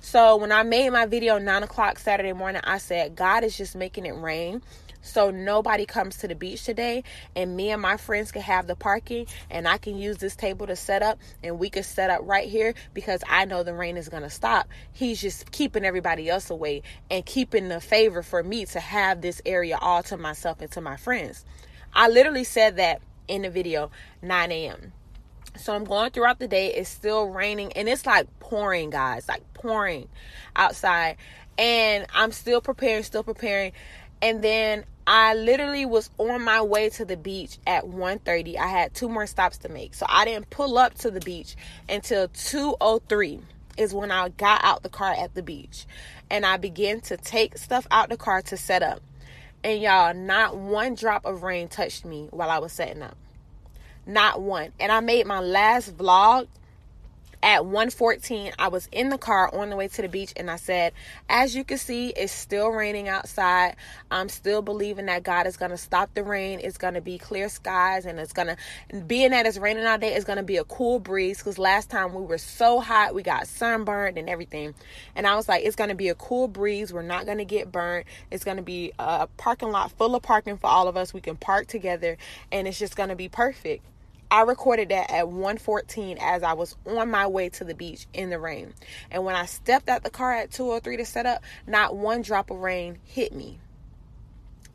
so 0.00 0.36
when 0.36 0.52
I 0.52 0.62
made 0.62 0.90
my 0.90 1.06
video 1.06 1.38
nine 1.38 1.62
o'clock 1.62 1.98
Saturday 1.98 2.32
morning, 2.32 2.60
I 2.64 2.78
said, 2.78 3.16
God 3.16 3.44
is 3.44 3.56
just 3.56 3.74
making 3.74 4.06
it 4.06 4.14
rain. 4.14 4.62
So 5.02 5.30
nobody 5.30 5.86
comes 5.86 6.16
to 6.18 6.28
the 6.28 6.34
beach 6.34 6.64
today, 6.64 7.04
and 7.36 7.56
me 7.56 7.70
and 7.70 7.80
my 7.80 7.96
friends 7.96 8.32
can 8.32 8.42
have 8.42 8.66
the 8.66 8.74
parking, 8.74 9.26
and 9.48 9.68
I 9.68 9.78
can 9.78 9.96
use 9.96 10.16
this 10.16 10.34
table 10.34 10.66
to 10.66 10.74
set 10.74 11.00
up, 11.00 11.20
and 11.44 11.60
we 11.60 11.70
can 11.70 11.84
set 11.84 12.10
up 12.10 12.22
right 12.24 12.48
here 12.48 12.74
because 12.92 13.22
I 13.28 13.44
know 13.44 13.62
the 13.62 13.72
rain 13.72 13.96
is 13.96 14.08
gonna 14.08 14.30
stop. 14.30 14.68
He's 14.92 15.20
just 15.20 15.52
keeping 15.52 15.84
everybody 15.84 16.28
else 16.28 16.50
away 16.50 16.82
and 17.08 17.24
keeping 17.24 17.68
the 17.68 17.80
favor 17.80 18.24
for 18.24 18.42
me 18.42 18.66
to 18.66 18.80
have 18.80 19.20
this 19.20 19.40
area 19.46 19.78
all 19.80 20.02
to 20.04 20.16
myself 20.16 20.60
and 20.60 20.72
to 20.72 20.80
my 20.80 20.96
friends. 20.96 21.44
I 21.96 22.08
literally 22.08 22.44
said 22.44 22.76
that 22.76 23.00
in 23.26 23.42
the 23.42 23.50
video 23.50 23.90
9 24.20 24.52
a.m. 24.52 24.92
So 25.56 25.74
I'm 25.74 25.84
going 25.84 26.10
throughout 26.10 26.38
the 26.38 26.46
day. 26.46 26.74
It's 26.74 26.90
still 26.90 27.30
raining 27.30 27.72
and 27.72 27.88
it's 27.88 28.04
like 28.04 28.28
pouring, 28.38 28.90
guys, 28.90 29.26
like 29.26 29.42
pouring 29.54 30.08
outside. 30.54 31.16
And 31.56 32.06
I'm 32.14 32.32
still 32.32 32.60
preparing, 32.60 33.02
still 33.02 33.22
preparing. 33.22 33.72
And 34.20 34.44
then 34.44 34.84
I 35.06 35.34
literally 35.34 35.86
was 35.86 36.10
on 36.18 36.42
my 36.42 36.60
way 36.60 36.90
to 36.90 37.06
the 37.06 37.16
beach 37.16 37.56
at 37.66 37.86
1:30. 37.86 38.58
I 38.58 38.66
had 38.66 38.92
two 38.92 39.08
more 39.08 39.26
stops 39.26 39.56
to 39.58 39.70
make. 39.70 39.94
So 39.94 40.04
I 40.06 40.26
didn't 40.26 40.50
pull 40.50 40.76
up 40.76 40.94
to 40.98 41.10
the 41.10 41.20
beach 41.20 41.56
until 41.88 42.28
2:03 42.28 43.40
is 43.78 43.94
when 43.94 44.10
I 44.10 44.28
got 44.28 44.62
out 44.64 44.82
the 44.82 44.90
car 44.90 45.14
at 45.16 45.34
the 45.34 45.42
beach. 45.42 45.86
And 46.28 46.44
I 46.44 46.58
began 46.58 47.00
to 47.02 47.16
take 47.16 47.56
stuff 47.56 47.86
out 47.90 48.10
the 48.10 48.18
car 48.18 48.42
to 48.42 48.58
set 48.58 48.82
up. 48.82 49.00
And 49.66 49.82
y'all, 49.82 50.14
not 50.14 50.56
one 50.56 50.94
drop 50.94 51.24
of 51.24 51.42
rain 51.42 51.66
touched 51.66 52.04
me 52.04 52.28
while 52.30 52.50
I 52.50 52.58
was 52.58 52.70
setting 52.70 53.02
up. 53.02 53.16
Not 54.06 54.40
one. 54.40 54.70
And 54.78 54.92
I 54.92 55.00
made 55.00 55.26
my 55.26 55.40
last 55.40 55.96
vlog 55.96 56.46
at 57.42 57.62
1:14 57.62 58.52
I 58.58 58.68
was 58.68 58.88
in 58.92 59.08
the 59.08 59.18
car 59.18 59.54
on 59.54 59.70
the 59.70 59.76
way 59.76 59.88
to 59.88 60.02
the 60.02 60.08
beach 60.08 60.32
and 60.36 60.50
I 60.50 60.56
said 60.56 60.92
as 61.28 61.54
you 61.54 61.64
can 61.64 61.78
see 61.78 62.08
it's 62.10 62.32
still 62.32 62.68
raining 62.68 63.08
outside. 63.08 63.76
I'm 64.10 64.28
still 64.28 64.62
believing 64.62 65.06
that 65.06 65.22
God 65.22 65.46
is 65.46 65.56
going 65.56 65.70
to 65.70 65.76
stop 65.76 66.14
the 66.14 66.22
rain. 66.22 66.60
It's 66.60 66.78
going 66.78 66.94
to 66.94 67.00
be 67.00 67.18
clear 67.18 67.48
skies 67.48 68.06
and 68.06 68.18
it's 68.18 68.32
going 68.32 68.48
to 68.48 69.00
being 69.00 69.30
that 69.30 69.46
it's 69.46 69.58
raining 69.58 69.84
all 69.86 69.98
day 69.98 70.14
it's 70.14 70.24
going 70.24 70.38
to 70.38 70.42
be 70.42 70.56
a 70.56 70.64
cool 70.64 70.98
breeze 70.98 71.42
cuz 71.42 71.58
last 71.58 71.90
time 71.90 72.14
we 72.14 72.22
were 72.22 72.38
so 72.38 72.80
hot 72.80 73.14
we 73.14 73.22
got 73.22 73.46
sunburned 73.46 74.18
and 74.18 74.28
everything. 74.28 74.74
And 75.14 75.26
I 75.26 75.36
was 75.36 75.48
like 75.48 75.64
it's 75.64 75.76
going 75.76 75.90
to 75.90 75.96
be 75.96 76.08
a 76.08 76.14
cool 76.14 76.48
breeze. 76.48 76.92
We're 76.92 77.02
not 77.02 77.26
going 77.26 77.38
to 77.38 77.44
get 77.44 77.70
burnt. 77.70 78.06
It's 78.30 78.44
going 78.44 78.56
to 78.56 78.62
be 78.62 78.92
a 78.98 79.28
parking 79.36 79.70
lot 79.70 79.92
full 79.92 80.14
of 80.14 80.22
parking 80.22 80.56
for 80.56 80.68
all 80.68 80.88
of 80.88 80.96
us. 80.96 81.12
We 81.12 81.20
can 81.20 81.36
park 81.36 81.66
together 81.66 82.16
and 82.50 82.66
it's 82.66 82.78
just 82.78 82.96
going 82.96 83.10
to 83.10 83.16
be 83.16 83.28
perfect 83.28 83.84
I 84.30 84.42
recorded 84.42 84.88
that 84.88 85.10
at 85.10 85.26
1:14 85.28 86.18
as 86.20 86.42
I 86.42 86.54
was 86.54 86.76
on 86.86 87.10
my 87.10 87.26
way 87.26 87.48
to 87.50 87.64
the 87.64 87.74
beach 87.74 88.06
in 88.12 88.30
the 88.30 88.38
rain. 88.38 88.74
And 89.10 89.24
when 89.24 89.36
I 89.36 89.46
stepped 89.46 89.88
out 89.88 90.02
the 90.02 90.10
car 90.10 90.34
at 90.34 90.50
2:03 90.50 90.96
to 90.96 91.04
set 91.04 91.26
up, 91.26 91.42
not 91.66 91.96
one 91.96 92.22
drop 92.22 92.50
of 92.50 92.58
rain 92.58 92.98
hit 93.04 93.32
me. 93.32 93.58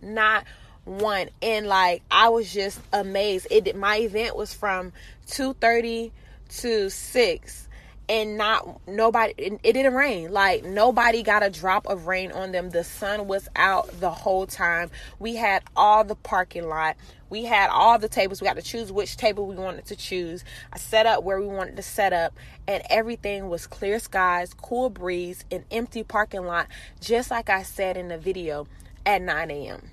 Not 0.02 0.46
one. 0.86 1.30
And 1.42 1.68
like 1.68 2.02
I 2.10 2.30
was 2.30 2.52
just 2.52 2.80
amazed. 2.94 3.48
It 3.52 3.76
my 3.76 3.98
event 3.98 4.36
was 4.36 4.54
from 4.54 4.94
2:30 5.28 6.12
to 6.60 6.90
6 6.90 7.68
and 8.12 8.38
not 8.38 8.86
nobody 8.86 9.34
it, 9.38 9.62
didn't 9.64 9.94
rain. 9.94 10.34
Like 10.34 10.66
nobody 10.66 11.24
got 11.24 11.44
a 11.44 11.50
drop 11.50 11.88
of 11.88 12.08
rain 12.08 12.34
on 12.34 12.52
them. 12.52 12.70
The 12.70 12.84
sun 12.84 13.26
was 13.26 13.48
out 13.56 13.90
the 14.02 14.12
whole 14.12 14.46
time. 14.46 14.92
We 15.18 15.36
had 15.38 15.64
all 15.78 16.04
the 16.04 16.16
parking 16.16 16.68
lot. 16.68 16.98
We 17.30 17.46
had 17.46 17.70
all 17.70 17.98
the 17.98 18.10
tables. 18.10 18.42
We 18.42 18.48
got 18.48 18.58
to 18.58 18.62
choose 18.62 18.92
which 18.92 19.16
table 19.16 19.48
we 19.48 19.56
wanted 19.56 19.86
to 19.86 19.96
choose. 19.96 20.44
I 20.74 20.78
set 20.78 21.06
up 21.06 21.24
where 21.24 21.40
we 21.40 21.48
wanted 21.48 21.78
to 21.78 21.82
set 21.82 22.12
up 22.12 22.34
and 22.68 22.84
everything 22.90 23.48
was 23.48 23.66
clear 23.66 23.98
skies 24.00 24.54
cool 24.54 24.90
breeze 24.90 25.46
an 25.52 25.64
empty 25.72 26.04
parking 26.04 26.46
lot 26.46 26.68
just 27.00 27.32
like 27.32 27.50
i 27.50 27.64
said 27.64 27.98
in 27.98 28.08
the 28.08 28.18
video 28.18 28.68
at 29.06 29.22
9 29.22 29.52
a.m 29.52 29.90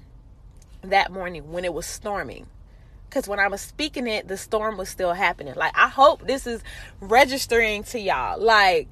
that 0.83 1.11
morning 1.11 1.51
when 1.51 1.65
it 1.65 1.73
was 1.73 1.87
storming 1.87 2.47
because 3.09 3.27
when 3.27 3.41
I 3.41 3.49
was 3.49 3.61
speaking 3.61 4.07
it, 4.07 4.29
the 4.29 4.37
storm 4.37 4.77
was 4.77 4.89
still 4.89 5.13
happening. 5.13 5.55
Like, 5.55 5.77
I 5.77 5.89
hope 5.89 6.27
this 6.27 6.47
is 6.47 6.63
registering 7.01 7.85
to 7.85 7.99
y'all. 7.99 8.41
Like, 8.41 8.89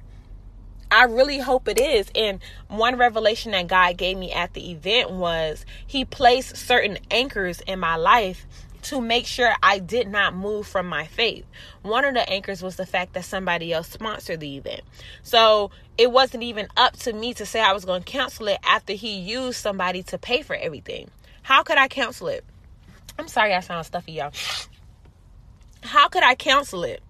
I 0.89 1.03
really 1.03 1.39
hope 1.39 1.67
it 1.67 1.79
is. 1.79 2.09
And 2.15 2.39
one 2.67 2.97
revelation 2.97 3.51
that 3.51 3.67
God 3.67 3.97
gave 3.97 4.17
me 4.17 4.31
at 4.31 4.53
the 4.53 4.71
event 4.71 5.11
was 5.11 5.65
He 5.85 6.05
placed 6.05 6.55
certain 6.55 6.97
anchors 7.11 7.61
in 7.61 7.79
my 7.79 7.95
life 7.95 8.45
to 8.83 9.01
make 9.01 9.25
sure 9.25 9.53
I 9.61 9.79
did 9.79 10.07
not 10.07 10.33
move 10.33 10.65
from 10.65 10.87
my 10.87 11.05
faith. 11.05 11.45
One 11.81 12.05
of 12.05 12.13
the 12.13 12.27
anchors 12.29 12.63
was 12.63 12.77
the 12.77 12.85
fact 12.85 13.13
that 13.13 13.25
somebody 13.25 13.73
else 13.73 13.89
sponsored 13.89 14.39
the 14.39 14.55
event. 14.55 14.81
So 15.23 15.71
it 15.97 16.11
wasn't 16.11 16.43
even 16.43 16.67
up 16.77 16.95
to 16.99 17.11
me 17.11 17.33
to 17.33 17.45
say 17.45 17.59
I 17.59 17.73
was 17.73 17.83
going 17.85 18.03
to 18.03 18.11
cancel 18.11 18.47
it 18.47 18.59
after 18.63 18.93
He 18.93 19.19
used 19.19 19.57
somebody 19.57 20.03
to 20.03 20.17
pay 20.17 20.41
for 20.41 20.55
everything. 20.55 21.09
How 21.43 21.63
could 21.63 21.77
I 21.77 21.87
cancel 21.87 22.27
it? 22.27 22.45
I'm 23.17 23.27
sorry 23.27 23.53
I 23.53 23.61
sound 23.61 23.85
stuffy, 23.85 24.13
y'all. 24.13 24.31
How 25.81 26.07
could 26.07 26.23
I 26.23 26.35
cancel 26.35 26.83
it? 26.83 27.01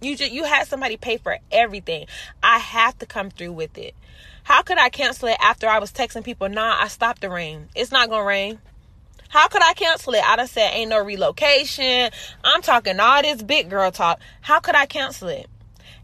You 0.00 0.16
just 0.16 0.32
you 0.32 0.44
had 0.44 0.68
somebody 0.68 0.96
pay 0.96 1.16
for 1.16 1.38
everything. 1.50 2.06
I 2.42 2.58
have 2.58 2.98
to 2.98 3.06
come 3.06 3.30
through 3.30 3.52
with 3.52 3.76
it. 3.78 3.94
How 4.44 4.62
could 4.62 4.78
I 4.78 4.88
cancel 4.88 5.28
it 5.28 5.36
after 5.40 5.68
I 5.68 5.78
was 5.78 5.92
texting 5.92 6.24
people, 6.24 6.48
nah, 6.48 6.76
I 6.80 6.88
stopped 6.88 7.20
the 7.20 7.30
rain. 7.30 7.68
It's 7.74 7.90
not 7.90 8.08
gonna 8.08 8.24
rain. 8.24 8.58
How 9.28 9.48
could 9.48 9.62
I 9.62 9.74
cancel 9.74 10.14
it? 10.14 10.22
I 10.24 10.36
done 10.36 10.46
said 10.46 10.70
ain't 10.72 10.90
no 10.90 11.04
relocation. 11.04 12.10
I'm 12.42 12.62
talking 12.62 12.98
all 12.98 13.20
this 13.22 13.42
big 13.42 13.68
girl 13.68 13.90
talk. 13.90 14.20
How 14.40 14.60
could 14.60 14.74
I 14.74 14.86
cancel 14.86 15.28
it? 15.28 15.48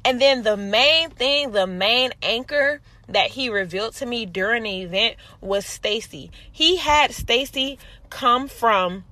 And 0.04 0.20
then 0.20 0.42
the 0.42 0.56
main 0.58 1.10
thing, 1.10 1.52
the 1.52 1.66
main 1.66 2.12
anchor 2.22 2.82
that 3.08 3.30
he 3.30 3.48
revealed 3.48 3.94
to 3.94 4.06
me 4.06 4.26
during 4.26 4.64
the 4.64 4.82
event 4.82 5.16
was 5.40 5.64
Stacy. 5.64 6.30
He 6.52 6.76
had 6.76 7.12
Stacy 7.12 7.78
come 8.14 8.46
from 8.46 9.02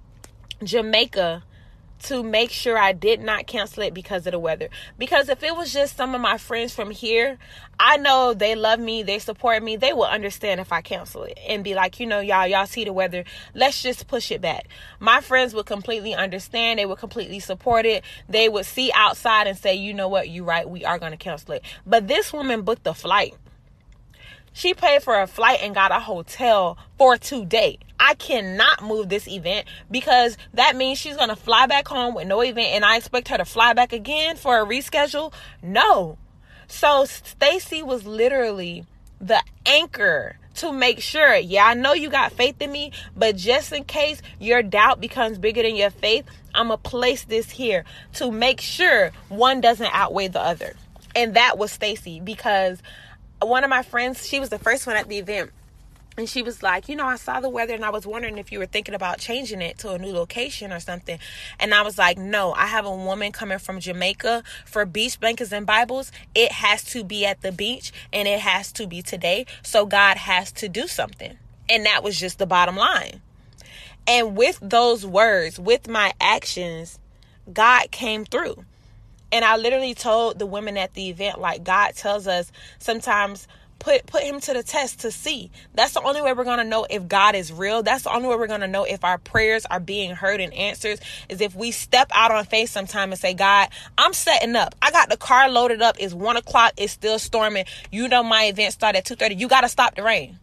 Jamaica 0.63 1.43
to 2.05 2.23
make 2.23 2.51
sure 2.51 2.79
I 2.79 2.93
did 2.93 3.21
not 3.21 3.49
cancel 3.49 3.83
it 3.83 3.93
because 3.93 4.27
of 4.29 4.33
the 4.33 4.39
weather. 4.39 4.69
Because 4.97 5.29
if 5.29 5.43
it 5.43 5.57
was 5.57 5.73
just 5.73 5.97
some 5.97 6.15
of 6.15 6.21
my 6.21 6.39
friends 6.39 6.73
from 6.73 6.93
here, 6.93 7.37
I 7.81 7.97
know 7.97 8.33
they 8.33 8.55
love 8.55 8.79
me, 8.79 9.03
they 9.03 9.19
support 9.19 9.61
me, 9.61 9.75
they 9.75 9.93
will 9.93 10.05
understand 10.05 10.61
if 10.61 10.73
I 10.73 10.83
cancel 10.83 11.25
it 11.25 11.37
and 11.49 11.65
be 11.65 11.75
like, 11.75 11.99
you 11.99 12.07
know, 12.07 12.21
y'all, 12.21 12.47
y'all 12.47 12.67
see 12.67 12.85
the 12.85 12.93
weather, 12.93 13.25
let's 13.55 13.83
just 13.83 14.07
push 14.07 14.31
it 14.31 14.41
back. 14.41 14.69
My 15.01 15.21
friends 15.21 15.53
would 15.53 15.67
completely 15.67 16.15
understand, 16.15 16.79
they 16.79 16.87
would 16.87 16.99
completely 16.99 17.41
support 17.41 17.85
it. 17.87 18.05
They 18.29 18.49
would 18.49 18.67
see 18.67 18.93
outside 18.95 19.49
and 19.49 19.59
say, 19.59 19.75
you 19.75 19.95
know 19.95 20.07
what, 20.07 20.29
you're 20.29 20.45
right, 20.45 20.69
we 20.69 20.85
are 20.85 21.01
going 21.01 21.13
to 21.13 21.19
cancel 21.19 21.55
it. 21.55 21.65
But 21.85 22.07
this 22.07 22.33
woman 22.33 22.63
booked 22.63 22.87
a 22.87 22.95
flight. 22.95 23.35
She 24.53 24.75
paid 24.75 25.03
for 25.03 25.21
a 25.21 25.27
flight 25.27 25.61
and 25.63 25.75
got 25.75 25.93
a 25.93 26.01
hotel 26.01 26.77
for 26.99 27.17
today. 27.17 27.79
I 27.99 28.15
cannot 28.15 28.83
move 28.83 29.09
this 29.09 29.29
event 29.29 29.67
because 29.91 30.37
that 30.55 30.77
means 30.77 30.99
she's 30.99 31.17
going 31.17 31.29
to 31.29 31.37
fly 31.37 31.67
back 31.67 31.89
home 31.89 32.15
with 32.15 32.27
no 32.27 32.43
event 32.43 32.75
and 32.75 32.85
I 32.85 32.97
expect 32.97 33.29
her 33.29 33.39
to 33.39 33.45
fly 33.45 33.73
back 33.73 33.93
again 33.93 34.37
for 34.37 34.59
a 34.59 34.67
reschedule. 34.67 35.33
No. 35.63 36.19
So 36.67 37.05
Stacy 37.05 37.83
was 37.83 38.07
literally 38.07 38.85
the 39.21 39.43
anchor 39.65 40.37
to 40.55 40.73
make 40.73 41.01
sure, 41.01 41.37
yeah, 41.37 41.67
I 41.67 41.75
know 41.75 41.93
you 41.93 42.11
got 42.11 42.33
faith 42.33 42.61
in 42.61 42.73
me, 42.73 42.93
but 43.17 43.37
just 43.37 43.73
in 43.73 43.85
case 43.85 44.21
your 44.39 44.63
doubt 44.63 45.01
becomes 45.01 45.39
bigger 45.39 45.63
than 45.63 45.77
your 45.77 45.91
faith, 45.91 46.27
I'm 46.55 46.69
going 46.69 46.79
to 46.79 46.91
place 46.91 47.25
this 47.25 47.51
here 47.51 47.85
to 48.15 48.31
make 48.31 48.61
sure 48.61 49.13
one 49.29 49.61
doesn't 49.61 49.91
outweigh 49.93 50.29
the 50.29 50.41
other. 50.41 50.75
And 51.15 51.35
that 51.35 51.59
was 51.59 51.73
Stacy 51.73 52.21
because 52.21 52.83
one 53.49 53.65
of 53.65 53.71
my 53.71 53.83
friends, 53.83 54.27
she 54.27 54.41
was 54.41 54.49
the 54.49 54.59
first 54.59 54.87
one 54.87 54.97
at 54.97 55.09
the 55.09 55.19
event 55.19 55.51
and 56.19 56.29
she 56.29 56.43
was 56.43 56.63
like, 56.63 56.89
you 56.89 56.97
know, 56.97 57.07
I 57.07 57.17
saw 57.17 57.41
the 57.41 57.49
weather 57.49 57.75
and 57.75 57.85
I 57.85 57.91
was 57.91 58.07
wondering 58.07 58.37
if 58.37 58.53
you 58.53 58.59
were 58.59 58.67
thinking 58.67 58.95
about 58.95 59.19
changing 59.19 59.63
it 59.63 59.79
to 59.79 59.93
a 59.93 59.99
new 59.99 60.13
location 60.13 60.71
or 60.71 60.79
something. 60.79 61.19
And 61.59 61.73
I 61.73 61.83
was 61.83 61.97
like, 61.97 62.19
no, 62.19 62.53
I 62.53 62.67
have 62.67 62.85
a 62.85 62.95
woman 62.95 63.33
coming 63.33 63.59
from 63.59 63.81
Jamaica 63.81 64.43
for 64.67 64.85
beach 64.85 65.19
blankets 65.19 65.53
and 65.53 65.65
Bibles. 65.65 66.13
It 66.35 66.53
has 66.53 66.85
to 66.85 67.03
be 67.03 67.25
at 67.25 67.41
the 67.41 67.51
beach 67.51 67.93
and 68.13 68.29
it 68.29 68.41
has 68.41 68.73
to 68.73 68.87
be 68.87 69.01
today. 69.01 69.47
So 69.63 69.87
God 69.87 70.19
has 70.19 70.53
to 70.53 70.69
do 70.69 70.87
something. 70.87 71.39
And 71.69 71.87
that 71.87 72.03
was 72.03 72.21
just 72.21 72.39
the 72.39 72.47
bottom 72.47 72.77
line. 72.77 73.23
And 74.07 74.37
with 74.37 74.59
those 74.61 75.07
words, 75.07 75.59
with 75.59 75.89
my 75.89 76.13
actions, 76.21 76.99
God 77.51 77.91
came 77.91 78.27
through. 78.27 78.65
And 79.33 79.45
I 79.45 79.57
literally 79.57 79.95
told 79.95 80.39
the 80.39 80.47
women 80.47 80.77
at 80.77 80.95
the 80.95 81.09
event, 81.09 81.41
like, 81.41 81.65
God 81.65 81.97
tells 81.97 82.27
us 82.27 82.53
sometimes 82.79 83.49
put 83.83 84.07
put 84.07 84.23
him 84.23 84.39
to 84.41 84.53
the 84.53 84.63
test 84.63 85.01
to 85.01 85.11
see. 85.11 85.51
That's 85.75 85.95
the 85.95 86.03
only 86.03 86.23
way 86.23 86.33
we're 86.33 86.45
gonna 86.45 86.63
know 86.63 86.87
if 86.89 87.09
God 87.09 87.35
is 87.35 87.53
real. 87.53 87.83
That's 87.83 88.05
the 88.05 88.15
only 88.15 88.29
way 88.29 88.37
we're 88.37 88.47
gonna 88.47 88.69
know 88.69 88.85
if 88.85 89.03
our 89.03 89.19
prayers 89.19 89.67
are 89.67 89.81
being 89.81 90.15
heard 90.15 90.41
and 90.41 90.55
answered 90.55 91.01
is 91.29 91.41
if 91.41 91.57
we 91.57 91.73
step 91.73 92.09
out 92.13 92.31
on 92.31 92.45
faith 92.45 92.71
sometime 92.71 93.11
and 93.11 93.21
say, 93.21 93.35
God, 93.35 93.71
I'm 93.99 94.13
setting 94.13 94.55
up. 94.55 94.77
I 94.81 94.93
got 94.93 95.09
the 95.09 95.17
car 95.17 95.51
loaded 95.51 95.83
up. 95.83 95.97
It's 95.99 96.15
one 96.15 96.37
o'clock. 96.37 96.75
It's 96.77 96.93
still 96.93 97.19
storming. 97.19 97.65
You 97.91 98.07
know 98.07 98.23
my 98.23 98.45
event 98.45 98.73
started 98.73 98.99
at 98.99 99.05
two 99.05 99.17
thirty. 99.17 99.35
You 99.35 99.49
gotta 99.49 99.69
stop 99.69 99.97
the 99.97 100.05
rain. 100.05 100.39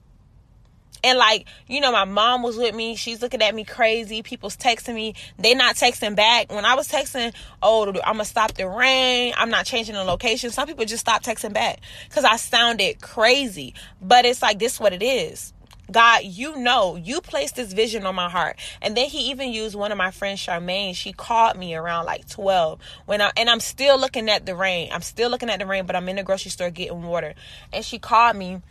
And 1.04 1.18
like, 1.18 1.48
you 1.68 1.82
know, 1.82 1.92
my 1.92 2.06
mom 2.06 2.44
was 2.44 2.58
with 2.58 2.76
me. 2.76 2.96
She's 2.96 3.22
looking 3.22 3.42
at 3.42 3.56
me 3.56 3.64
crazy. 3.64 4.22
People's 4.22 4.58
texting 4.58 4.96
me. 4.96 5.16
They 5.38 5.54
not 5.54 5.76
texting 5.76 6.16
back. 6.16 6.52
When 6.52 6.66
I 6.66 6.76
was 6.76 6.88
texting, 6.88 7.34
oh, 7.62 7.88
I'm 7.88 7.94
gonna 7.94 8.26
stop 8.26 8.54
the 8.54 8.68
rain. 8.68 9.34
I'm 9.38 9.50
not 9.50 9.66
changing 9.66 9.96
the 9.96 10.04
location. 10.04 10.50
Some 10.52 10.68
people 10.68 10.86
just 10.86 11.02
stop 11.02 11.24
texting 11.24 11.54
back 11.54 11.80
because 12.08 12.26
I 12.26 12.36
sounded 12.36 13.02
crazy. 13.02 13.74
But 14.02 14.26
it's 14.26 14.42
like 14.42 14.60
this 14.60 14.76
is 14.76 14.80
what 14.80 14.94
it 14.94 15.04
is. 15.04 15.54
God, 15.92 16.24
you 16.24 16.56
know, 16.58 16.96
you 16.96 17.20
placed 17.20 17.56
this 17.56 17.74
vision 17.74 18.06
on 18.06 18.14
my 18.14 18.30
heart. 18.30 18.58
And 18.82 18.96
then 18.96 19.08
he 19.08 19.32
even 19.32 19.52
used 19.52 19.76
one 19.76 19.92
of 19.92 19.98
my 19.98 20.12
friends, 20.12 20.40
Charmaine. 20.40 20.94
She 20.96 21.14
called 21.14 21.58
me 21.58 21.74
around 21.76 22.06
like 22.06 22.28
12 22.30 22.80
when 23.06 23.22
I, 23.22 23.32
and 23.36 23.50
I'm 23.50 23.60
still 23.60 23.98
looking 24.00 24.30
at 24.30 24.46
the 24.46 24.56
rain. 24.56 24.90
I'm 24.92 25.02
still 25.02 25.30
looking 25.30 25.50
at 25.50 25.60
the 25.60 25.66
rain, 25.66 25.86
but 25.86 25.96
I'm 25.96 26.08
in 26.10 26.18
the 26.18 26.24
grocery 26.24 26.52
store 26.52 26.70
getting 26.70 27.02
water. 27.04 27.34
And 27.74 27.84
she 27.84 27.98
called 27.98 28.36
me 28.36 28.62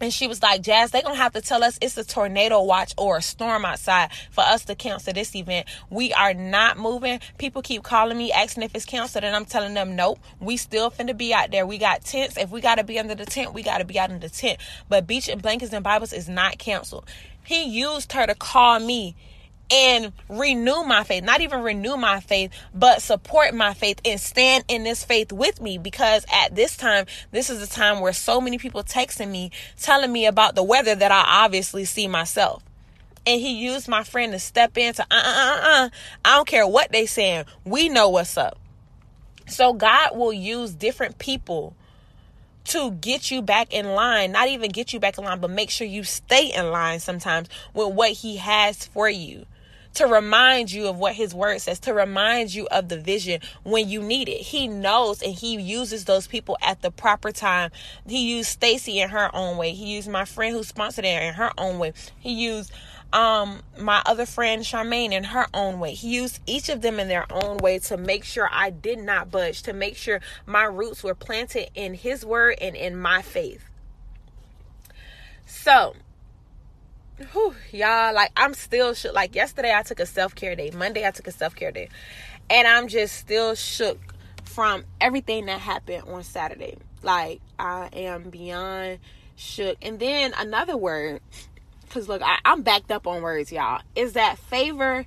and 0.00 0.12
she 0.12 0.26
was 0.26 0.42
like, 0.42 0.62
Jazz, 0.62 0.90
they're 0.90 1.02
going 1.02 1.14
to 1.14 1.22
have 1.22 1.32
to 1.32 1.40
tell 1.40 1.64
us 1.64 1.78
it's 1.80 1.96
a 1.96 2.04
tornado 2.04 2.62
watch 2.62 2.94
or 2.96 3.18
a 3.18 3.22
storm 3.22 3.64
outside 3.64 4.10
for 4.30 4.42
us 4.42 4.64
to 4.66 4.74
cancel 4.74 5.12
this 5.12 5.34
event. 5.34 5.66
We 5.90 6.12
are 6.12 6.34
not 6.34 6.78
moving. 6.78 7.20
People 7.38 7.62
keep 7.62 7.82
calling 7.82 8.16
me, 8.16 8.32
asking 8.32 8.62
if 8.62 8.74
it's 8.74 8.84
canceled, 8.84 9.24
and 9.24 9.34
I'm 9.34 9.44
telling 9.44 9.74
them, 9.74 9.96
nope, 9.96 10.18
we 10.40 10.56
still 10.56 10.90
finna 10.90 11.16
be 11.16 11.34
out 11.34 11.50
there. 11.50 11.66
We 11.66 11.78
got 11.78 12.04
tents. 12.04 12.36
If 12.36 12.50
we 12.50 12.60
got 12.60 12.76
to 12.76 12.84
be 12.84 12.98
under 12.98 13.14
the 13.14 13.26
tent, 13.26 13.54
we 13.54 13.62
got 13.62 13.78
to 13.78 13.84
be 13.84 13.98
out 13.98 14.10
in 14.10 14.20
the 14.20 14.28
tent. 14.28 14.58
But 14.88 15.06
Beach 15.06 15.28
and 15.28 15.42
Blankets 15.42 15.72
and 15.72 15.84
Bibles 15.84 16.12
is 16.12 16.28
not 16.28 16.58
canceled. 16.58 17.08
He 17.44 17.64
used 17.64 18.12
her 18.12 18.26
to 18.26 18.34
call 18.34 18.78
me 18.78 19.16
and 19.70 20.12
renew 20.28 20.82
my 20.84 21.04
faith. 21.04 21.24
Not 21.24 21.40
even 21.40 21.62
renew 21.62 21.96
my 21.96 22.20
faith, 22.20 22.50
but 22.74 23.02
support 23.02 23.54
my 23.54 23.74
faith 23.74 24.00
and 24.04 24.20
stand 24.20 24.64
in 24.68 24.84
this 24.84 25.04
faith 25.04 25.32
with 25.32 25.60
me 25.60 25.78
because 25.78 26.24
at 26.32 26.54
this 26.54 26.76
time, 26.76 27.06
this 27.30 27.50
is 27.50 27.62
a 27.62 27.70
time 27.70 28.00
where 28.00 28.12
so 28.12 28.40
many 28.40 28.58
people 28.58 28.82
texting 28.82 29.30
me 29.30 29.50
telling 29.80 30.12
me 30.12 30.26
about 30.26 30.54
the 30.54 30.62
weather 30.62 30.94
that 30.94 31.12
I 31.12 31.44
obviously 31.44 31.84
see 31.84 32.08
myself. 32.08 32.62
And 33.26 33.40
he 33.40 33.58
used 33.58 33.88
my 33.88 34.04
friend 34.04 34.32
to 34.32 34.38
step 34.38 34.78
in 34.78 34.94
to 34.94 35.02
uh 35.02 35.06
uh 35.10 35.18
uh 35.18 35.60
uh. 35.62 35.88
I 36.24 36.36
don't 36.36 36.48
care 36.48 36.66
what 36.66 36.92
they 36.92 37.04
saying. 37.04 37.44
We 37.64 37.88
know 37.88 38.08
what's 38.08 38.38
up. 38.38 38.58
So 39.46 39.72
God 39.74 40.16
will 40.16 40.32
use 40.32 40.72
different 40.72 41.18
people 41.18 41.74
to 42.64 42.90
get 42.90 43.30
you 43.30 43.40
back 43.40 43.72
in 43.72 43.86
line, 43.94 44.32
not 44.32 44.48
even 44.48 44.70
get 44.70 44.92
you 44.92 45.00
back 45.00 45.16
in 45.16 45.24
line, 45.24 45.40
but 45.40 45.50
make 45.50 45.70
sure 45.70 45.86
you 45.86 46.04
stay 46.04 46.52
in 46.52 46.70
line 46.70 47.00
sometimes 47.00 47.48
with 47.72 47.94
what 47.94 48.10
he 48.10 48.36
has 48.36 48.86
for 48.86 49.08
you 49.08 49.46
to 49.94 50.06
remind 50.06 50.70
you 50.70 50.88
of 50.88 50.96
what 50.96 51.14
his 51.14 51.34
word 51.34 51.60
says, 51.60 51.78
to 51.80 51.94
remind 51.94 52.54
you 52.54 52.66
of 52.70 52.88
the 52.88 52.98
vision 52.98 53.40
when 53.64 53.88
you 53.88 54.02
need 54.02 54.28
it. 54.28 54.40
He 54.40 54.68
knows 54.68 55.22
and 55.22 55.34
he 55.34 55.60
uses 55.60 56.04
those 56.04 56.26
people 56.26 56.56
at 56.62 56.82
the 56.82 56.90
proper 56.90 57.32
time. 57.32 57.70
He 58.06 58.36
used 58.36 58.50
Stacy 58.50 59.00
in 59.00 59.10
her 59.10 59.34
own 59.34 59.56
way. 59.56 59.72
He 59.72 59.94
used 59.94 60.08
my 60.08 60.24
friend 60.24 60.54
who 60.54 60.62
sponsored 60.62 61.04
it 61.04 61.22
in 61.22 61.34
her 61.34 61.52
own 61.58 61.78
way. 61.78 61.92
He 62.18 62.32
used 62.32 62.72
um 63.10 63.62
my 63.78 64.02
other 64.04 64.26
friend 64.26 64.62
Charmaine 64.62 65.12
in 65.12 65.24
her 65.24 65.46
own 65.54 65.80
way. 65.80 65.94
He 65.94 66.14
used 66.14 66.40
each 66.46 66.68
of 66.68 66.82
them 66.82 67.00
in 67.00 67.08
their 67.08 67.26
own 67.32 67.56
way 67.58 67.78
to 67.80 67.96
make 67.96 68.24
sure 68.24 68.48
I 68.52 68.70
did 68.70 68.98
not 68.98 69.30
budge, 69.30 69.62
to 69.62 69.72
make 69.72 69.96
sure 69.96 70.20
my 70.46 70.64
roots 70.64 71.02
were 71.02 71.14
planted 71.14 71.70
in 71.74 71.94
his 71.94 72.24
word 72.24 72.58
and 72.60 72.76
in 72.76 72.96
my 72.96 73.22
faith. 73.22 73.64
So, 75.46 75.94
whew, 77.32 77.54
y'all, 77.72 78.14
like 78.14 78.32
I'm 78.36 78.54
still 78.54 78.94
shook. 78.94 79.14
Like 79.14 79.34
yesterday, 79.34 79.74
I 79.74 79.82
took 79.82 80.00
a 80.00 80.06
self 80.06 80.34
care 80.34 80.54
day. 80.54 80.70
Monday, 80.70 81.06
I 81.06 81.10
took 81.10 81.26
a 81.26 81.32
self 81.32 81.54
care 81.54 81.72
day, 81.72 81.88
and 82.50 82.66
I'm 82.66 82.88
just 82.88 83.16
still 83.16 83.54
shook 83.54 83.98
from 84.44 84.84
everything 85.00 85.46
that 85.46 85.60
happened 85.60 86.04
on 86.08 86.22
Saturday. 86.22 86.78
Like 87.02 87.40
I 87.58 87.88
am 87.92 88.30
beyond 88.30 88.98
shook. 89.36 89.78
And 89.82 89.98
then 89.98 90.34
another 90.36 90.76
word, 90.76 91.20
because 91.82 92.08
look, 92.08 92.22
I, 92.22 92.38
I'm 92.44 92.62
backed 92.62 92.90
up 92.90 93.06
on 93.06 93.22
words, 93.22 93.52
y'all. 93.52 93.82
Is 93.94 94.14
that 94.14 94.38
favor 94.38 95.06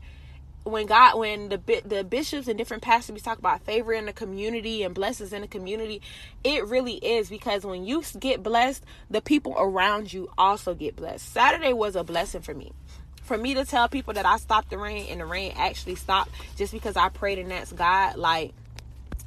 when 0.63 0.85
God, 0.85 1.17
when 1.17 1.49
the 1.49 1.81
the 1.85 2.03
bishops 2.03 2.47
and 2.47 2.57
different 2.57 2.83
pastors 2.83 3.21
talk 3.21 3.39
about 3.39 3.61
favor 3.63 3.93
in 3.93 4.05
the 4.05 4.13
community 4.13 4.83
and 4.83 4.93
blessings 4.93 5.33
in 5.33 5.41
the 5.41 5.47
community, 5.47 6.01
it 6.43 6.65
really 6.67 6.95
is 6.95 7.29
because 7.29 7.65
when 7.65 7.83
you 7.83 8.03
get 8.19 8.43
blessed, 8.43 8.83
the 9.09 9.21
people 9.21 9.55
around 9.57 10.13
you 10.13 10.29
also 10.37 10.75
get 10.75 10.95
blessed. 10.95 11.27
Saturday 11.31 11.73
was 11.73 11.95
a 11.95 12.03
blessing 12.03 12.41
for 12.41 12.53
me. 12.53 12.71
For 13.23 13.37
me 13.37 13.53
to 13.55 13.65
tell 13.65 13.87
people 13.87 14.13
that 14.15 14.25
I 14.25 14.37
stopped 14.37 14.69
the 14.69 14.77
rain 14.77 15.07
and 15.09 15.21
the 15.21 15.25
rain 15.25 15.53
actually 15.55 15.95
stopped 15.95 16.31
just 16.57 16.73
because 16.73 16.95
I 16.95 17.09
prayed 17.09 17.39
and 17.39 17.51
asked 17.51 17.75
God, 17.75 18.17
like 18.17 18.53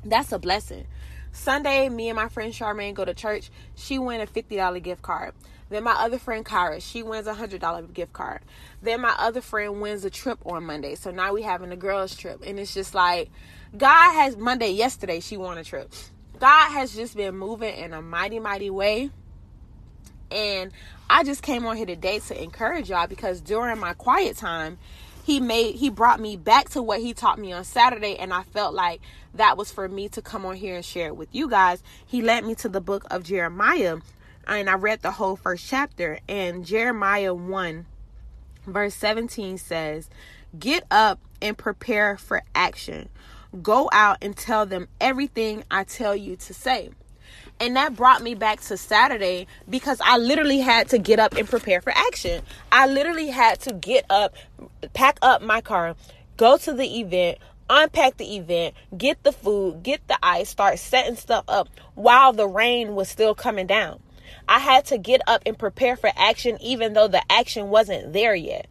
that's 0.04 0.30
a 0.32 0.38
blessing. 0.38 0.86
Sunday, 1.32 1.88
me 1.88 2.08
and 2.10 2.16
my 2.16 2.28
friend 2.28 2.52
Charmaine 2.52 2.94
go 2.94 3.04
to 3.04 3.12
church. 3.12 3.50
She 3.74 3.98
win 3.98 4.20
a 4.20 4.26
$50 4.26 4.82
gift 4.82 5.02
card. 5.02 5.34
Then 5.70 5.84
my 5.84 5.92
other 5.92 6.18
friend 6.18 6.44
Kyra, 6.44 6.80
she 6.82 7.02
wins 7.02 7.26
a 7.26 7.34
hundred 7.34 7.60
dollar 7.60 7.82
gift 7.82 8.12
card. 8.12 8.40
Then 8.82 9.00
my 9.00 9.14
other 9.18 9.40
friend 9.40 9.80
wins 9.80 10.04
a 10.04 10.10
trip 10.10 10.38
on 10.44 10.64
Monday. 10.64 10.94
So 10.94 11.10
now 11.10 11.32
we 11.32 11.42
having 11.42 11.72
a 11.72 11.76
girls 11.76 12.14
trip, 12.14 12.42
and 12.46 12.58
it's 12.58 12.74
just 12.74 12.94
like 12.94 13.30
God 13.76 14.12
has 14.12 14.36
Monday. 14.36 14.70
Yesterday 14.70 15.20
she 15.20 15.36
won 15.36 15.58
a 15.58 15.64
trip. 15.64 15.92
God 16.38 16.70
has 16.70 16.94
just 16.94 17.16
been 17.16 17.36
moving 17.36 17.74
in 17.74 17.92
a 17.92 18.02
mighty, 18.02 18.38
mighty 18.38 18.70
way. 18.70 19.10
And 20.30 20.72
I 21.08 21.22
just 21.22 21.42
came 21.42 21.64
on 21.66 21.76
here 21.76 21.86
today 21.86 22.18
to 22.18 22.42
encourage 22.42 22.90
y'all 22.90 23.06
because 23.06 23.40
during 23.40 23.78
my 23.78 23.94
quiet 23.94 24.36
time, 24.36 24.78
he 25.24 25.40
made 25.40 25.76
he 25.76 25.88
brought 25.88 26.20
me 26.20 26.36
back 26.36 26.68
to 26.70 26.82
what 26.82 27.00
he 27.00 27.14
taught 27.14 27.38
me 27.38 27.52
on 27.52 27.64
Saturday 27.64 28.16
and 28.18 28.32
I 28.32 28.42
felt 28.42 28.74
like 28.74 29.00
that 29.34 29.56
was 29.56 29.72
for 29.72 29.88
me 29.88 30.08
to 30.10 30.20
come 30.20 30.44
on 30.44 30.56
here 30.56 30.76
and 30.76 30.84
share 30.84 31.08
it 31.08 31.16
with 31.16 31.28
you 31.32 31.48
guys. 31.48 31.82
He 32.04 32.20
led 32.20 32.44
me 32.44 32.54
to 32.56 32.68
the 32.68 32.80
book 32.80 33.04
of 33.10 33.22
Jeremiah 33.22 33.98
and 34.46 34.68
I 34.68 34.74
read 34.74 35.02
the 35.02 35.12
whole 35.12 35.36
first 35.36 35.66
chapter. 35.66 36.18
And 36.28 36.64
Jeremiah 36.64 37.34
1, 37.34 37.86
verse 38.66 38.94
17 38.94 39.58
says, 39.58 40.08
Get 40.58 40.84
up 40.90 41.20
and 41.42 41.56
prepare 41.58 42.16
for 42.16 42.42
action. 42.54 43.08
Go 43.62 43.88
out 43.92 44.18
and 44.22 44.36
tell 44.36 44.66
them 44.66 44.88
everything 45.00 45.64
I 45.70 45.84
tell 45.84 46.14
you 46.14 46.36
to 46.36 46.54
say. 46.54 46.90
And 47.60 47.76
that 47.76 47.94
brought 47.94 48.22
me 48.22 48.34
back 48.34 48.60
to 48.62 48.76
Saturday 48.76 49.46
because 49.68 50.00
I 50.04 50.18
literally 50.18 50.58
had 50.58 50.88
to 50.88 50.98
get 50.98 51.18
up 51.18 51.34
and 51.34 51.48
prepare 51.48 51.80
for 51.80 51.92
action. 51.94 52.42
I 52.72 52.86
literally 52.86 53.28
had 53.28 53.60
to 53.60 53.72
get 53.72 54.04
up, 54.10 54.34
pack 54.92 55.18
up 55.22 55.40
my 55.40 55.60
car, 55.60 55.94
go 56.36 56.56
to 56.58 56.72
the 56.72 57.00
event, 57.00 57.38
unpack 57.70 58.16
the 58.16 58.36
event, 58.36 58.74
get 58.96 59.22
the 59.22 59.32
food, 59.32 59.82
get 59.82 60.06
the 60.08 60.18
ice, 60.22 60.48
start 60.48 60.78
setting 60.78 61.16
stuff 61.16 61.44
up 61.48 61.68
while 61.94 62.32
the 62.32 62.46
rain 62.46 62.94
was 62.94 63.08
still 63.08 63.34
coming 63.34 63.66
down. 63.66 64.00
I 64.48 64.58
had 64.58 64.86
to 64.86 64.98
get 64.98 65.20
up 65.26 65.42
and 65.46 65.58
prepare 65.58 65.96
for 65.96 66.10
action, 66.16 66.58
even 66.60 66.92
though 66.92 67.08
the 67.08 67.22
action 67.30 67.68
wasn't 67.70 68.12
there 68.12 68.34
yet. 68.34 68.66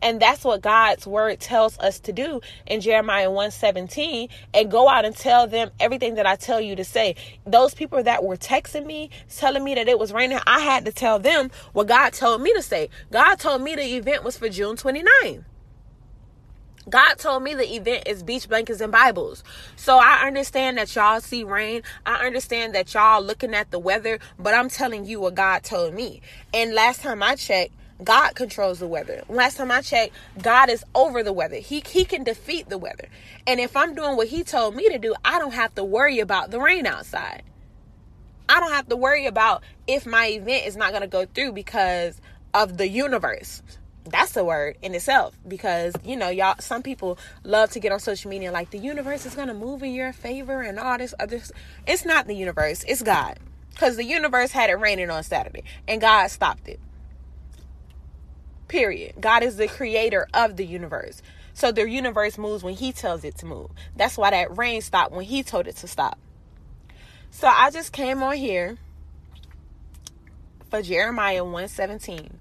And 0.00 0.20
that's 0.20 0.44
what 0.44 0.60
God's 0.60 1.06
word 1.06 1.40
tells 1.40 1.78
us 1.78 1.98
to 2.00 2.12
do 2.12 2.40
in 2.66 2.80
Jeremiah 2.80 3.30
117 3.30 4.28
and 4.54 4.70
go 4.70 4.88
out 4.88 5.04
and 5.04 5.16
tell 5.16 5.46
them 5.46 5.70
everything 5.80 6.16
that 6.16 6.26
I 6.26 6.36
tell 6.36 6.60
you 6.60 6.76
to 6.76 6.84
say. 6.84 7.16
Those 7.46 7.74
people 7.74 8.02
that 8.02 8.24
were 8.24 8.36
texting 8.36 8.86
me, 8.86 9.10
telling 9.34 9.64
me 9.64 9.74
that 9.74 9.88
it 9.88 9.98
was 9.98 10.12
raining, 10.12 10.38
I 10.46 10.60
had 10.60 10.84
to 10.84 10.92
tell 10.92 11.18
them 11.18 11.50
what 11.72 11.88
God 11.88 12.12
told 12.12 12.42
me 12.42 12.52
to 12.54 12.62
say. 12.62 12.90
God 13.10 13.36
told 13.36 13.62
me 13.62 13.74
the 13.74 13.96
event 13.96 14.24
was 14.24 14.36
for 14.36 14.48
June 14.48 14.76
29th. 14.76 15.44
God 16.88 17.14
told 17.14 17.42
me 17.42 17.54
the 17.54 17.74
event 17.76 18.04
is 18.06 18.22
beach 18.22 18.48
blankets 18.48 18.80
and 18.80 18.90
Bibles. 18.90 19.44
So 19.76 19.98
I 19.98 20.26
understand 20.26 20.78
that 20.78 20.94
y'all 20.96 21.20
see 21.20 21.44
rain. 21.44 21.82
I 22.04 22.26
understand 22.26 22.74
that 22.74 22.92
y'all 22.92 23.22
looking 23.22 23.54
at 23.54 23.70
the 23.70 23.78
weather, 23.78 24.18
but 24.38 24.54
I'm 24.54 24.68
telling 24.68 25.04
you 25.04 25.20
what 25.20 25.34
God 25.36 25.62
told 25.62 25.94
me. 25.94 26.20
And 26.52 26.74
last 26.74 27.00
time 27.00 27.22
I 27.22 27.36
checked, 27.36 27.72
God 28.02 28.34
controls 28.34 28.80
the 28.80 28.88
weather. 28.88 29.22
Last 29.28 29.58
time 29.58 29.70
I 29.70 29.80
checked, 29.80 30.14
God 30.42 30.70
is 30.70 30.84
over 30.94 31.22
the 31.22 31.32
weather. 31.32 31.56
He 31.56 31.82
he 31.86 32.04
can 32.04 32.24
defeat 32.24 32.68
the 32.68 32.78
weather. 32.78 33.08
And 33.46 33.60
if 33.60 33.76
I'm 33.76 33.94
doing 33.94 34.16
what 34.16 34.28
he 34.28 34.42
told 34.42 34.74
me 34.74 34.88
to 34.88 34.98
do, 34.98 35.14
I 35.24 35.38
don't 35.38 35.54
have 35.54 35.74
to 35.76 35.84
worry 35.84 36.18
about 36.18 36.50
the 36.50 36.60
rain 36.60 36.86
outside. 36.86 37.44
I 38.48 38.58
don't 38.58 38.72
have 38.72 38.88
to 38.88 38.96
worry 38.96 39.26
about 39.26 39.62
if 39.86 40.04
my 40.04 40.26
event 40.26 40.66
is 40.66 40.76
not 40.76 40.90
going 40.90 41.02
to 41.02 41.08
go 41.08 41.26
through 41.26 41.52
because 41.52 42.20
of 42.54 42.76
the 42.76 42.88
universe. 42.88 43.62
That's 44.04 44.32
the 44.32 44.44
word 44.44 44.76
in 44.82 44.94
itself 44.94 45.36
because 45.46 45.94
you 46.04 46.16
know 46.16 46.28
y'all 46.28 46.56
some 46.58 46.82
people 46.82 47.18
love 47.44 47.70
to 47.70 47.80
get 47.80 47.92
on 47.92 48.00
social 48.00 48.30
media 48.30 48.50
like 48.50 48.70
the 48.70 48.78
universe 48.78 49.24
is 49.26 49.34
going 49.34 49.48
to 49.48 49.54
move 49.54 49.82
in 49.82 49.94
your 49.94 50.12
favor 50.12 50.60
and 50.60 50.78
all 50.78 50.98
this 50.98 51.14
other 51.20 51.40
it's 51.86 52.04
not 52.04 52.26
the 52.26 52.34
universe, 52.34 52.84
it's 52.86 53.02
God. 53.02 53.38
Cuz 53.76 53.96
the 53.96 54.04
universe 54.04 54.50
had 54.50 54.70
it 54.70 54.74
raining 54.74 55.10
on 55.10 55.22
Saturday 55.22 55.62
and 55.86 56.00
God 56.00 56.28
stopped 56.28 56.68
it. 56.68 56.80
Period. 58.66 59.14
God 59.20 59.42
is 59.42 59.56
the 59.56 59.68
creator 59.68 60.26
of 60.34 60.56
the 60.56 60.66
universe. 60.66 61.22
So 61.54 61.70
the 61.70 61.88
universe 61.88 62.38
moves 62.38 62.62
when 62.62 62.74
he 62.74 62.92
tells 62.92 63.24
it 63.24 63.36
to 63.38 63.46
move. 63.46 63.70
That's 63.96 64.16
why 64.16 64.30
that 64.30 64.56
rain 64.56 64.80
stopped 64.80 65.12
when 65.12 65.24
he 65.24 65.42
told 65.42 65.66
it 65.66 65.76
to 65.76 65.86
stop. 65.86 66.18
So 67.30 67.46
I 67.46 67.70
just 67.70 67.92
came 67.92 68.22
on 68.22 68.36
here 68.36 68.78
for 70.70 70.82
Jeremiah 70.82 71.44
117. 71.44 72.38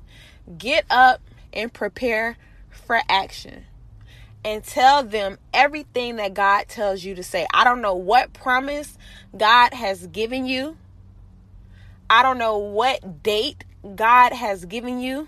Get 0.58 0.86
up 0.90 1.22
and 1.54 1.72
prepare 1.72 2.38
for 2.70 3.00
action. 3.10 3.66
And 4.44 4.64
tell 4.64 5.04
them 5.04 5.38
everything 5.54 6.16
that 6.16 6.34
God 6.34 6.68
tells 6.68 7.04
you 7.04 7.14
to 7.16 7.24
say. 7.24 7.46
I 7.54 7.64
don't 7.64 7.82
know 7.82 7.94
what 7.94 8.34
promise 8.34 8.98
God 9.38 9.74
has 9.74 10.08
given 10.08 10.48
you. 10.48 10.78
I 12.10 12.24
don't 12.24 12.40
know 12.40 12.58
what 12.58 13.22
date 13.22 13.64
God 13.96 14.34
has 14.34 14.66
given 14.66 15.00
you 15.00 15.28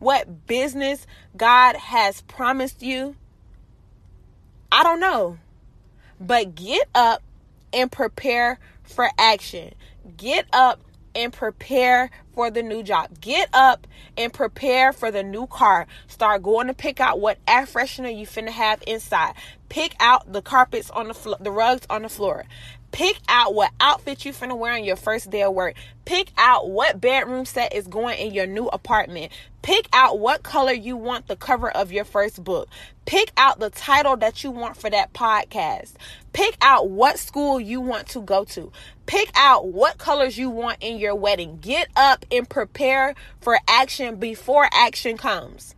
what 0.00 0.46
business 0.46 1.06
God 1.36 1.76
has 1.76 2.22
promised 2.22 2.82
you. 2.82 3.14
I 4.72 4.82
don't 4.82 4.98
know. 4.98 5.38
But 6.20 6.54
get 6.54 6.88
up 6.94 7.22
and 7.72 7.92
prepare 7.92 8.58
for 8.82 9.08
action. 9.16 9.74
Get 10.16 10.46
up 10.52 10.80
and 11.14 11.32
prepare 11.32 12.10
for 12.34 12.50
the 12.50 12.62
new 12.62 12.82
job. 12.82 13.20
Get 13.20 13.48
up 13.52 13.86
and 14.16 14.32
prepare 14.32 14.92
for 14.92 15.10
the 15.10 15.22
new 15.22 15.46
car. 15.46 15.86
Start 16.06 16.42
going 16.42 16.68
to 16.68 16.74
pick 16.74 17.00
out 17.00 17.20
what 17.20 17.38
air 17.46 17.66
freshener 17.66 18.14
you 18.16 18.26
finna 18.26 18.50
have 18.50 18.82
inside. 18.86 19.34
Pick 19.68 19.94
out 20.00 20.32
the 20.32 20.42
carpets 20.42 20.90
on 20.90 21.08
the 21.08 21.14
floor, 21.14 21.36
the 21.40 21.50
rugs 21.50 21.86
on 21.90 22.02
the 22.02 22.08
floor. 22.08 22.44
Pick 22.92 23.18
out 23.28 23.54
what 23.54 23.70
outfit 23.80 24.24
you're 24.24 24.34
finna 24.34 24.58
wear 24.58 24.72
on 24.72 24.84
your 24.84 24.96
first 24.96 25.30
day 25.30 25.42
of 25.42 25.54
work. 25.54 25.76
Pick 26.04 26.32
out 26.36 26.70
what 26.70 27.00
bedroom 27.00 27.44
set 27.44 27.72
is 27.72 27.86
going 27.86 28.18
in 28.18 28.34
your 28.34 28.46
new 28.46 28.66
apartment. 28.66 29.30
Pick 29.62 29.88
out 29.92 30.18
what 30.18 30.42
color 30.42 30.72
you 30.72 30.96
want 30.96 31.28
the 31.28 31.36
cover 31.36 31.70
of 31.70 31.92
your 31.92 32.04
first 32.04 32.42
book. 32.42 32.68
Pick 33.06 33.30
out 33.36 33.60
the 33.60 33.70
title 33.70 34.16
that 34.16 34.42
you 34.42 34.50
want 34.50 34.76
for 34.76 34.90
that 34.90 35.12
podcast. 35.12 35.92
Pick 36.32 36.56
out 36.60 36.90
what 36.90 37.18
school 37.18 37.60
you 37.60 37.80
want 37.80 38.08
to 38.08 38.20
go 38.20 38.44
to. 38.44 38.72
Pick 39.06 39.30
out 39.34 39.68
what 39.68 39.98
colors 39.98 40.36
you 40.36 40.50
want 40.50 40.78
in 40.80 40.98
your 40.98 41.14
wedding. 41.14 41.58
Get 41.60 41.88
up 41.94 42.24
and 42.30 42.48
prepare 42.48 43.14
for 43.40 43.58
action 43.68 44.16
before 44.16 44.68
action 44.72 45.16
comes. 45.16 45.74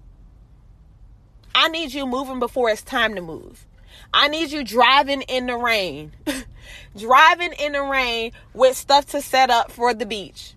I 1.54 1.68
need 1.68 1.92
you 1.92 2.06
moving 2.06 2.38
before 2.38 2.70
it's 2.70 2.82
time 2.82 3.14
to 3.16 3.20
move. 3.20 3.66
I 4.14 4.28
need 4.28 4.50
you 4.50 4.64
driving 4.64 5.22
in 5.22 5.46
the 5.46 5.56
rain. 5.56 6.12
driving 6.96 7.52
in 7.52 7.72
the 7.72 7.82
rain 7.82 8.32
with 8.54 8.76
stuff 8.76 9.06
to 9.06 9.22
set 9.22 9.50
up 9.50 9.70
for 9.70 9.94
the 9.94 10.06
beach. 10.06 10.54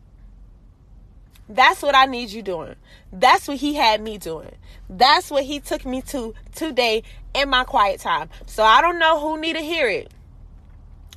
That's 1.48 1.82
what 1.82 1.96
I 1.96 2.06
need 2.06 2.32
you 2.32 2.42
doing. 2.42 2.76
That's 3.14 3.48
what 3.48 3.58
he 3.58 3.76
had 3.76 4.02
me 4.02 4.18
doing. 4.18 4.52
That's 4.90 5.30
what 5.30 5.44
he 5.44 5.60
took 5.60 5.86
me 5.86 6.02
to 6.04 6.34
today 6.56 7.04
in 7.34 7.50
my 7.50 7.64
quiet 7.64 8.00
time. 8.00 8.30
So 8.48 8.64
I 8.64 8.82
don't 8.82 9.00
know 9.00 9.20
who 9.20 9.40
need 9.40 9.54
to 9.54 9.62
hear 9.62 9.88
it. 9.88 10.12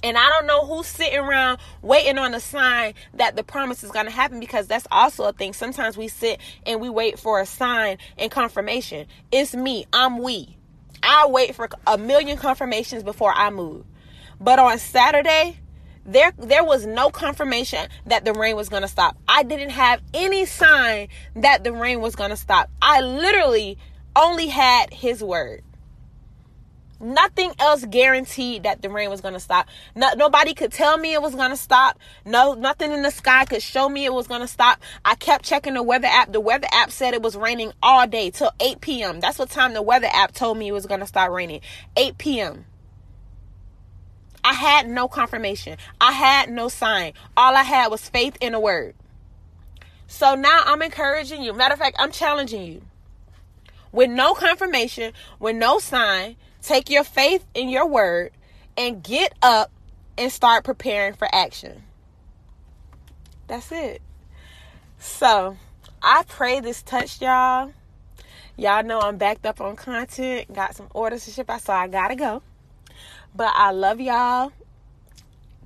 And 0.02 0.16
I 0.16 0.28
don't 0.28 0.46
know 0.46 0.64
who's 0.64 0.86
sitting 0.86 1.18
around 1.18 1.58
waiting 1.82 2.18
on 2.18 2.32
a 2.32 2.40
sign 2.40 2.94
that 3.14 3.34
the 3.34 3.42
promise 3.42 3.82
is 3.82 3.90
going 3.90 4.06
to 4.06 4.12
happen 4.12 4.38
because 4.38 4.68
that's 4.68 4.86
also 4.92 5.24
a 5.24 5.32
thing. 5.32 5.52
Sometimes 5.52 5.96
we 5.96 6.06
sit 6.06 6.40
and 6.64 6.80
we 6.80 6.88
wait 6.88 7.18
for 7.18 7.40
a 7.40 7.46
sign 7.46 7.98
and 8.16 8.30
confirmation. 8.30 9.06
It's 9.32 9.54
me. 9.54 9.86
I'm 9.92 10.18
we. 10.18 10.57
I 11.02 11.26
wait 11.28 11.54
for 11.54 11.68
a 11.86 11.98
million 11.98 12.36
confirmations 12.36 13.02
before 13.02 13.32
I 13.34 13.50
move. 13.50 13.84
But 14.40 14.58
on 14.58 14.78
Saturday, 14.78 15.58
there 16.04 16.32
there 16.38 16.64
was 16.64 16.86
no 16.86 17.10
confirmation 17.10 17.88
that 18.06 18.24
the 18.24 18.32
rain 18.32 18.56
was 18.56 18.68
going 18.68 18.82
to 18.82 18.88
stop. 18.88 19.16
I 19.28 19.42
didn't 19.42 19.70
have 19.70 20.00
any 20.14 20.46
sign 20.46 21.08
that 21.36 21.64
the 21.64 21.72
rain 21.72 22.00
was 22.00 22.16
going 22.16 22.30
to 22.30 22.36
stop. 22.36 22.70
I 22.80 23.00
literally 23.00 23.78
only 24.16 24.46
had 24.48 24.92
his 24.92 25.22
word. 25.22 25.62
Nothing 27.00 27.52
else 27.60 27.84
guaranteed 27.84 28.64
that 28.64 28.82
the 28.82 28.90
rain 28.90 29.08
was 29.08 29.20
going 29.20 29.34
to 29.34 29.40
stop. 29.40 29.68
No, 29.94 30.12
nobody 30.14 30.52
could 30.52 30.72
tell 30.72 30.98
me 30.98 31.14
it 31.14 31.22
was 31.22 31.34
going 31.34 31.50
to 31.50 31.56
stop. 31.56 31.98
No, 32.24 32.54
nothing 32.54 32.92
in 32.92 33.02
the 33.02 33.10
sky 33.10 33.44
could 33.44 33.62
show 33.62 33.88
me 33.88 34.04
it 34.04 34.12
was 34.12 34.26
going 34.26 34.40
to 34.40 34.48
stop. 34.48 34.80
I 35.04 35.14
kept 35.14 35.44
checking 35.44 35.74
the 35.74 35.82
weather 35.82 36.08
app. 36.08 36.32
The 36.32 36.40
weather 36.40 36.66
app 36.72 36.90
said 36.90 37.14
it 37.14 37.22
was 37.22 37.36
raining 37.36 37.72
all 37.82 38.06
day 38.08 38.30
till 38.30 38.50
8 38.58 38.80
p.m. 38.80 39.20
That's 39.20 39.38
what 39.38 39.50
time 39.50 39.74
the 39.74 39.82
weather 39.82 40.08
app 40.12 40.32
told 40.32 40.58
me 40.58 40.66
it 40.66 40.72
was 40.72 40.86
going 40.86 41.00
to 41.00 41.06
start 41.06 41.30
raining. 41.30 41.60
8 41.96 42.18
p.m. 42.18 42.64
I 44.42 44.54
had 44.54 44.88
no 44.88 45.06
confirmation. 45.06 45.76
I 46.00 46.12
had 46.12 46.50
no 46.50 46.68
sign. 46.68 47.12
All 47.36 47.54
I 47.54 47.62
had 47.62 47.88
was 47.88 48.08
faith 48.08 48.36
in 48.40 48.54
a 48.54 48.60
word. 48.60 48.96
So 50.08 50.34
now 50.34 50.62
I'm 50.64 50.82
encouraging 50.82 51.42
you. 51.42 51.52
Matter 51.52 51.74
of 51.74 51.78
fact, 51.78 51.96
I'm 52.00 52.10
challenging 52.10 52.64
you. 52.64 52.82
With 53.92 54.10
no 54.10 54.34
confirmation, 54.34 55.12
with 55.38 55.54
no 55.54 55.78
sign, 55.78 56.36
take 56.62 56.90
your 56.90 57.04
faith 57.04 57.44
in 57.54 57.68
your 57.68 57.86
word 57.86 58.32
and 58.76 59.02
get 59.02 59.32
up 59.42 59.70
and 60.16 60.30
start 60.32 60.64
preparing 60.64 61.14
for 61.14 61.28
action. 61.32 61.82
That's 63.46 63.72
it. 63.72 64.02
So, 64.98 65.56
I 66.02 66.24
pray 66.28 66.60
this 66.60 66.82
touched 66.82 67.22
y'all. 67.22 67.72
Y'all 68.56 68.82
know 68.82 69.00
I'm 69.00 69.16
backed 69.16 69.46
up 69.46 69.60
on 69.60 69.76
content, 69.76 70.52
got 70.52 70.74
some 70.74 70.88
orders 70.92 71.24
to 71.24 71.30
ship 71.30 71.48
out, 71.48 71.62
so 71.62 71.72
I 71.72 71.86
gotta 71.86 72.16
go. 72.16 72.42
But 73.34 73.52
I 73.54 73.70
love 73.70 74.00
y'all. 74.00 74.52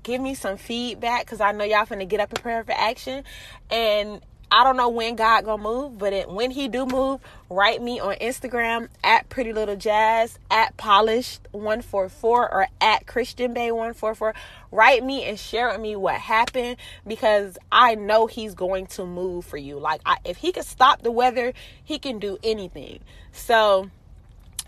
Give 0.03 0.21
me 0.21 0.35
some 0.35 0.57
feedback 0.57 1.25
because 1.25 1.41
I 1.41 1.53
know 1.53 1.65
y'all 1.65 1.87
finna 1.87 2.09
get 2.09 2.21
up 2.21 2.31
and 2.31 2.43
prepare 2.43 2.65
for 2.65 2.73
action. 2.73 3.25
And 3.71 4.21
I 4.55 4.65
don't 4.65 4.77
know 4.77 4.91
when 4.91 5.17
God 5.17 5.47
gonna 5.47 5.63
move, 5.63 5.97
but 5.97 6.13
it, 6.13 6.29
when 6.29 6.51
He 6.51 6.69
do 6.69 6.85
move, 6.85 7.23
write 7.49 7.81
me 7.81 8.01
on 8.01 8.17
Instagram 8.17 8.89
at 9.03 9.31
Pretty 9.31 9.51
Little 9.51 9.77
Jazz, 9.77 10.39
at 10.51 10.77
Polished 10.77 11.41
One 11.53 11.81
Four 11.81 12.11
Four, 12.11 12.53
or 12.53 12.69
at 12.79 13.07
Christian 13.07 13.55
Bae 13.55 13.73
One 13.73 13.95
Four 13.95 14.15
Four. 14.15 14.35
Write 14.71 15.03
me 15.03 15.25
and 15.25 15.39
share 15.39 15.71
with 15.71 15.81
me 15.81 15.97
what 15.97 16.17
happened 16.17 16.77
because 17.07 17.57
I 17.73 17.95
know 17.95 18.27
He's 18.27 18.55
going 18.55 18.89
to 18.89 19.07
move 19.07 19.47
for 19.47 19.57
you. 19.57 19.79
Like 19.79 20.03
I, 20.05 20.19
if 20.23 20.37
He 20.37 20.53
could 20.53 20.67
stop 20.67 21.01
the 21.01 21.11
weather, 21.11 21.55
He 21.83 21.99
can 21.99 22.19
do 22.19 22.37
anything. 22.43 23.01
So 23.33 23.89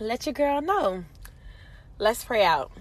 let 0.01 0.25
your 0.25 0.33
girl 0.33 0.63
know. 0.63 1.05
Let's 1.99 2.25
pray 2.25 2.43
out. 2.43 2.73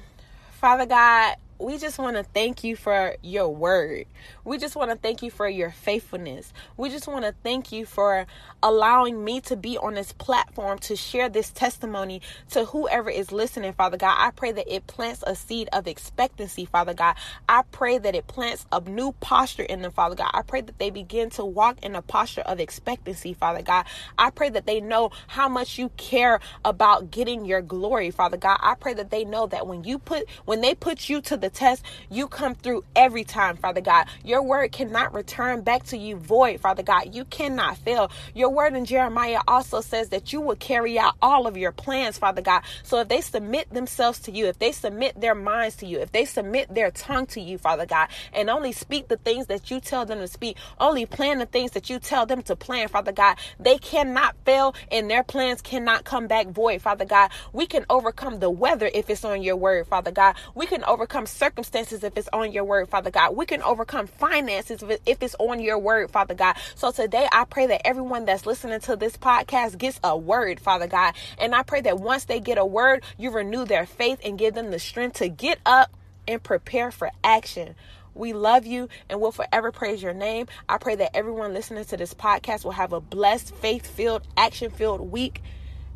Father 0.54 0.86
God, 0.86 1.36
we 1.64 1.78
just 1.78 1.98
want 1.98 2.18
to 2.18 2.24
thank 2.24 2.64
you 2.64 2.76
for 2.76 3.16
your 3.24 3.50
word. 3.50 4.06
We 4.44 4.58
just 4.58 4.76
want 4.76 4.92
to 4.92 4.98
thank 4.98 5.24
you 5.24 5.32
for 5.32 5.48
your 5.48 5.72
faithfulness. 5.72 6.54
We 6.78 6.90
just 6.90 7.08
want 7.08 7.26
to 7.26 7.34
thank 7.44 7.72
you 7.72 7.86
for 7.86 8.28
allowing 8.62 9.24
me 9.24 9.42
to 9.42 9.56
be 9.56 9.78
on 9.78 9.94
this 9.94 10.12
platform 10.12 10.80
to 10.80 10.96
share 10.96 11.30
this 11.30 11.50
testimony 11.52 12.22
to 12.52 12.66
whoever 12.66 13.10
is 13.10 13.32
listening, 13.32 13.74
Father 13.74 13.98
God. 13.98 14.16
I 14.18 14.32
pray 14.32 14.52
that 14.52 14.74
it 14.74 14.88
plants 14.88 15.24
a 15.26 15.36
seed 15.36 15.70
of 15.72 15.88
expectancy, 15.88 16.66
Father 16.66 16.94
God. 16.94 17.16
I 17.48 17.64
pray 17.72 17.98
that 17.98 18.16
it 18.16 18.28
plants 18.28 18.66
a 18.72 18.82
new 18.82 19.14
posture 19.22 19.64
in 19.64 19.82
them, 19.82 19.92
Father 19.92 20.16
God. 20.16 20.32
I 20.34 20.42
pray 20.42 20.62
that 20.62 20.80
they 20.80 20.90
begin 20.90 21.30
to 21.32 21.46
walk 21.46 21.84
in 21.84 21.96
a 21.96 22.02
posture 22.02 22.42
of 22.42 22.60
expectancy, 22.60 23.34
Father 23.34 23.62
God. 23.62 23.86
I 24.18 24.32
pray 24.32 24.50
that 24.50 24.66
they 24.66 24.82
know 24.82 25.12
how 25.28 25.48
much 25.48 25.78
you 25.78 25.90
care 25.98 26.40
about 26.66 27.12
getting 27.12 27.46
your 27.46 27.62
glory, 27.62 28.12
Father 28.12 28.38
God. 28.38 28.60
I 28.62 28.76
pray 28.76 28.94
that 28.96 29.12
they 29.12 29.24
know 29.24 29.48
that 29.48 29.68
when 29.68 29.84
you 29.86 30.00
put 30.00 30.28
when 30.46 30.62
they 30.62 30.76
put 30.76 31.10
you 31.10 31.22
to 31.22 31.38
the 31.38 31.50
test, 31.54 31.84
you 32.10 32.28
come 32.28 32.56
through 32.56 32.84
every 32.96 33.24
time, 33.24 33.58
Father 33.58 33.82
God. 33.82 34.08
Your 34.24 34.42
word 34.44 34.72
cannot 34.72 35.14
return 35.14 35.62
back 35.62 35.84
to 35.86 35.98
you 35.98 36.16
void, 36.18 36.60
Father 36.60 36.84
God. 36.84 37.16
You 37.16 37.26
cannot 37.26 37.78
fail. 37.78 38.12
Your 38.34 38.50
word 38.50 38.74
in 38.76 38.86
Jeremiah 38.86 39.42
also 39.48 39.82
says 39.82 40.10
that 40.10 40.34
you 40.34 40.42
will 40.42 40.56
carry 40.56 41.00
out 41.00 41.16
all 41.22 41.48
of 41.48 41.58
your 41.58 41.72
plans, 41.72 42.18
Father 42.18 42.42
God. 42.42 42.64
So 42.84 43.00
if 43.00 43.08
they 43.08 43.22
submit 43.22 43.70
themselves 43.74 44.20
to 44.22 44.32
you, 44.32 44.48
if 44.48 44.60
they 44.60 44.72
submit 44.72 45.20
their 45.20 45.36
minds 45.36 45.78
to 45.78 45.86
you, 45.86 46.00
if 46.00 46.12
they 46.12 46.26
submit 46.26 46.74
their 46.74 46.92
tongue 46.92 47.26
to 47.28 47.42
you, 47.42 47.58
Father 47.58 47.86
God, 47.86 48.10
and 48.34 48.50
only 48.50 48.72
speak 48.72 49.08
the 49.08 49.18
things 49.18 49.48
that 49.48 49.72
you 49.72 49.80
tell 49.80 50.06
them 50.06 50.20
to 50.20 50.28
speak, 50.28 50.58
only 50.80 51.06
plan 51.06 51.40
the 51.40 51.46
things 51.46 51.72
that 51.72 51.90
you 51.90 52.00
tell 52.00 52.26
them 52.26 52.42
to 52.44 52.56
plan, 52.56 52.88
Father 52.88 53.12
God, 53.12 53.38
they 53.60 53.78
cannot 53.78 54.36
fail 54.46 54.76
and 54.92 55.10
their 55.10 55.24
plans 55.24 55.62
cannot 55.62 56.04
come 56.04 56.28
back 56.28 56.48
void, 56.48 56.82
Father 56.82 57.06
God. 57.06 57.32
We 57.52 57.66
can 57.66 57.86
overcome 57.90 58.40
the 58.40 58.50
weather 58.50 58.90
if 58.94 59.10
it's 59.10 59.26
on 59.26 59.42
your 59.42 59.56
word, 59.56 59.88
Father 59.88 60.12
God. 60.12 60.36
We 60.56 60.66
can 60.66 60.84
overcome 60.84 61.26
circumstances 61.44 62.06
if 62.06 62.18
it's 62.18 62.30
on 62.32 62.54
your 62.54 62.64
word, 62.64 62.88
Father 62.88 63.12
God. 63.12 63.36
We 63.36 63.46
can 63.46 63.62
overcome 63.64 64.08
finances 64.08 64.82
if 65.06 65.22
it's 65.22 65.36
on 65.40 65.60
your 65.60 65.78
word, 65.78 66.10
Father 66.10 66.34
God. 66.34 66.56
So 66.76 66.90
today 66.92 67.28
I 67.34 67.44
pray 67.44 67.68
that 67.68 67.86
everyone 67.86 68.24
that's 68.24 68.46
listening 68.46 68.80
to 68.82 68.96
this 68.96 69.18
podcast 69.18 69.78
gets 69.78 70.00
a 70.06 70.18
word, 70.18 70.62
Father 70.62 70.88
God. 70.88 71.16
And 71.38 71.54
I 71.54 71.64
pray 71.64 71.82
that 71.82 72.00
once 72.00 72.24
they 72.24 72.40
get 72.40 72.58
a 72.58 72.66
word, 72.66 73.04
you 73.18 73.30
renew 73.30 73.66
their 73.66 73.86
faith 73.86 74.22
and 74.24 74.40
give 74.40 74.54
them 74.54 74.72
the 74.72 74.80
strength 74.80 75.18
to 75.18 75.28
get 75.28 75.60
up 75.66 75.92
and 76.30 76.42
prepare 76.42 76.92
for 76.92 77.12
action. 77.26 77.76
We 78.16 78.32
love 78.32 78.66
you 78.66 78.88
and 79.10 79.20
will 79.20 79.34
forever 79.34 79.74
praise 79.74 80.02
your 80.02 80.14
name. 80.14 80.48
I 80.70 80.78
pray 80.78 80.96
that 80.96 81.14
everyone 81.14 81.54
listening 81.54 81.84
to 81.84 81.98
this 81.98 82.14
podcast 82.14 82.64
will 82.64 82.72
have 82.72 82.94
a 82.94 83.02
blessed, 83.02 83.54
faith 83.56 83.86
filled, 83.86 84.26
action 84.38 84.72
filled 84.72 85.02
week. 85.02 85.42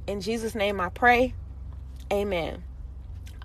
In 0.08 0.20
Jesus' 0.20 0.56
name 0.56 0.82
I 0.82 0.90
pray. 0.90 1.36
Amen. 2.12 2.64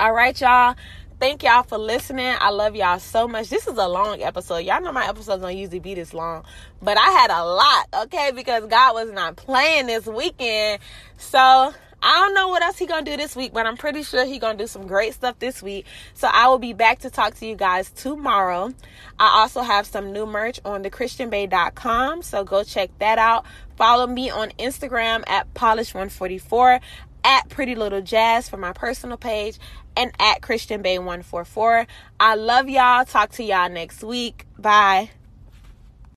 All 0.01 0.13
right, 0.13 0.41
y'all. 0.41 0.75
Thank 1.23 1.45
y'all 1.45 1.63
for 1.63 1.79
listening. 1.79 2.35
I 2.41 2.51
love 2.51 2.75
y'all 2.75 2.99
so 2.99 3.29
much. 3.29 3.49
This 3.49 3.69
is 3.69 3.79
a 3.79 3.87
long 3.87 4.21
episode. 4.21 4.57
Y'all 4.57 4.81
know 4.81 4.91
my 4.91 5.07
episodes 5.07 5.41
don't 5.41 5.57
usually 5.57 5.79
be 5.79 5.95
this 5.95 6.13
long, 6.13 6.43
but 6.83 6.99
I 6.99 7.11
had 7.11 7.31
a 7.31 7.45
lot, 7.45 7.87
okay, 8.07 8.33
because 8.35 8.67
God 8.67 8.95
was 8.95 9.13
not 9.13 9.37
playing 9.37 9.87
this 9.87 10.05
weekend. 10.05 10.81
So 11.19 11.39
I 11.39 11.73
don't 12.03 12.35
know 12.35 12.49
what 12.49 12.65
else 12.65 12.77
he 12.77 12.87
gonna 12.87 13.05
do 13.05 13.17
this 13.17 13.37
week, 13.37 13.53
but 13.53 13.69
I'm 13.69 13.77
pretty 13.77 14.03
sure 14.03 14.25
he 14.25 14.41
gonna 14.41 14.59
do 14.59 14.67
some 14.67 14.89
great 14.89 15.15
stuff 15.15 15.39
this 15.39 15.63
week. 15.63 15.87
So 16.15 16.27
I 16.27 16.49
will 16.49 16.59
be 16.59 16.73
back 16.73 16.99
to 17.03 17.11
talk 17.11 17.37
to 17.37 17.47
you 17.47 17.55
guys 17.55 17.91
tomorrow. 17.91 18.75
I 19.21 19.43
also 19.43 19.61
have 19.63 19.87
some 19.87 20.13
new 20.13 20.27
merch 20.27 20.59
on 20.65 20.83
thechristianbae.com, 20.83 22.23
so 22.23 22.43
go 22.43 22.65
check 22.65 22.91
that 22.99 23.19
out. 23.19 23.45
Follow 23.77 24.09
me 24.09 24.29
on 24.29 24.51
Instagram 24.59 25.23
at 25.29 25.55
polish144 25.55 26.81
at 27.25 27.49
Pretty 27.49 27.75
Little 27.75 28.03
Jazz 28.03 28.49
for 28.49 28.57
my 28.57 28.73
personal 28.73 29.17
page 29.17 29.59
and 29.97 30.13
at 30.19 30.43
Christian 30.43 30.83
Bae 30.83 30.99
144. 30.99 31.87
I 32.19 32.35
love 32.35 32.69
y'all. 32.69 33.05
Talk 33.05 33.31
to 33.33 33.43
y'all 33.43 33.69
next 33.69 34.03
week. 34.03 34.47
Bye. 34.59 35.11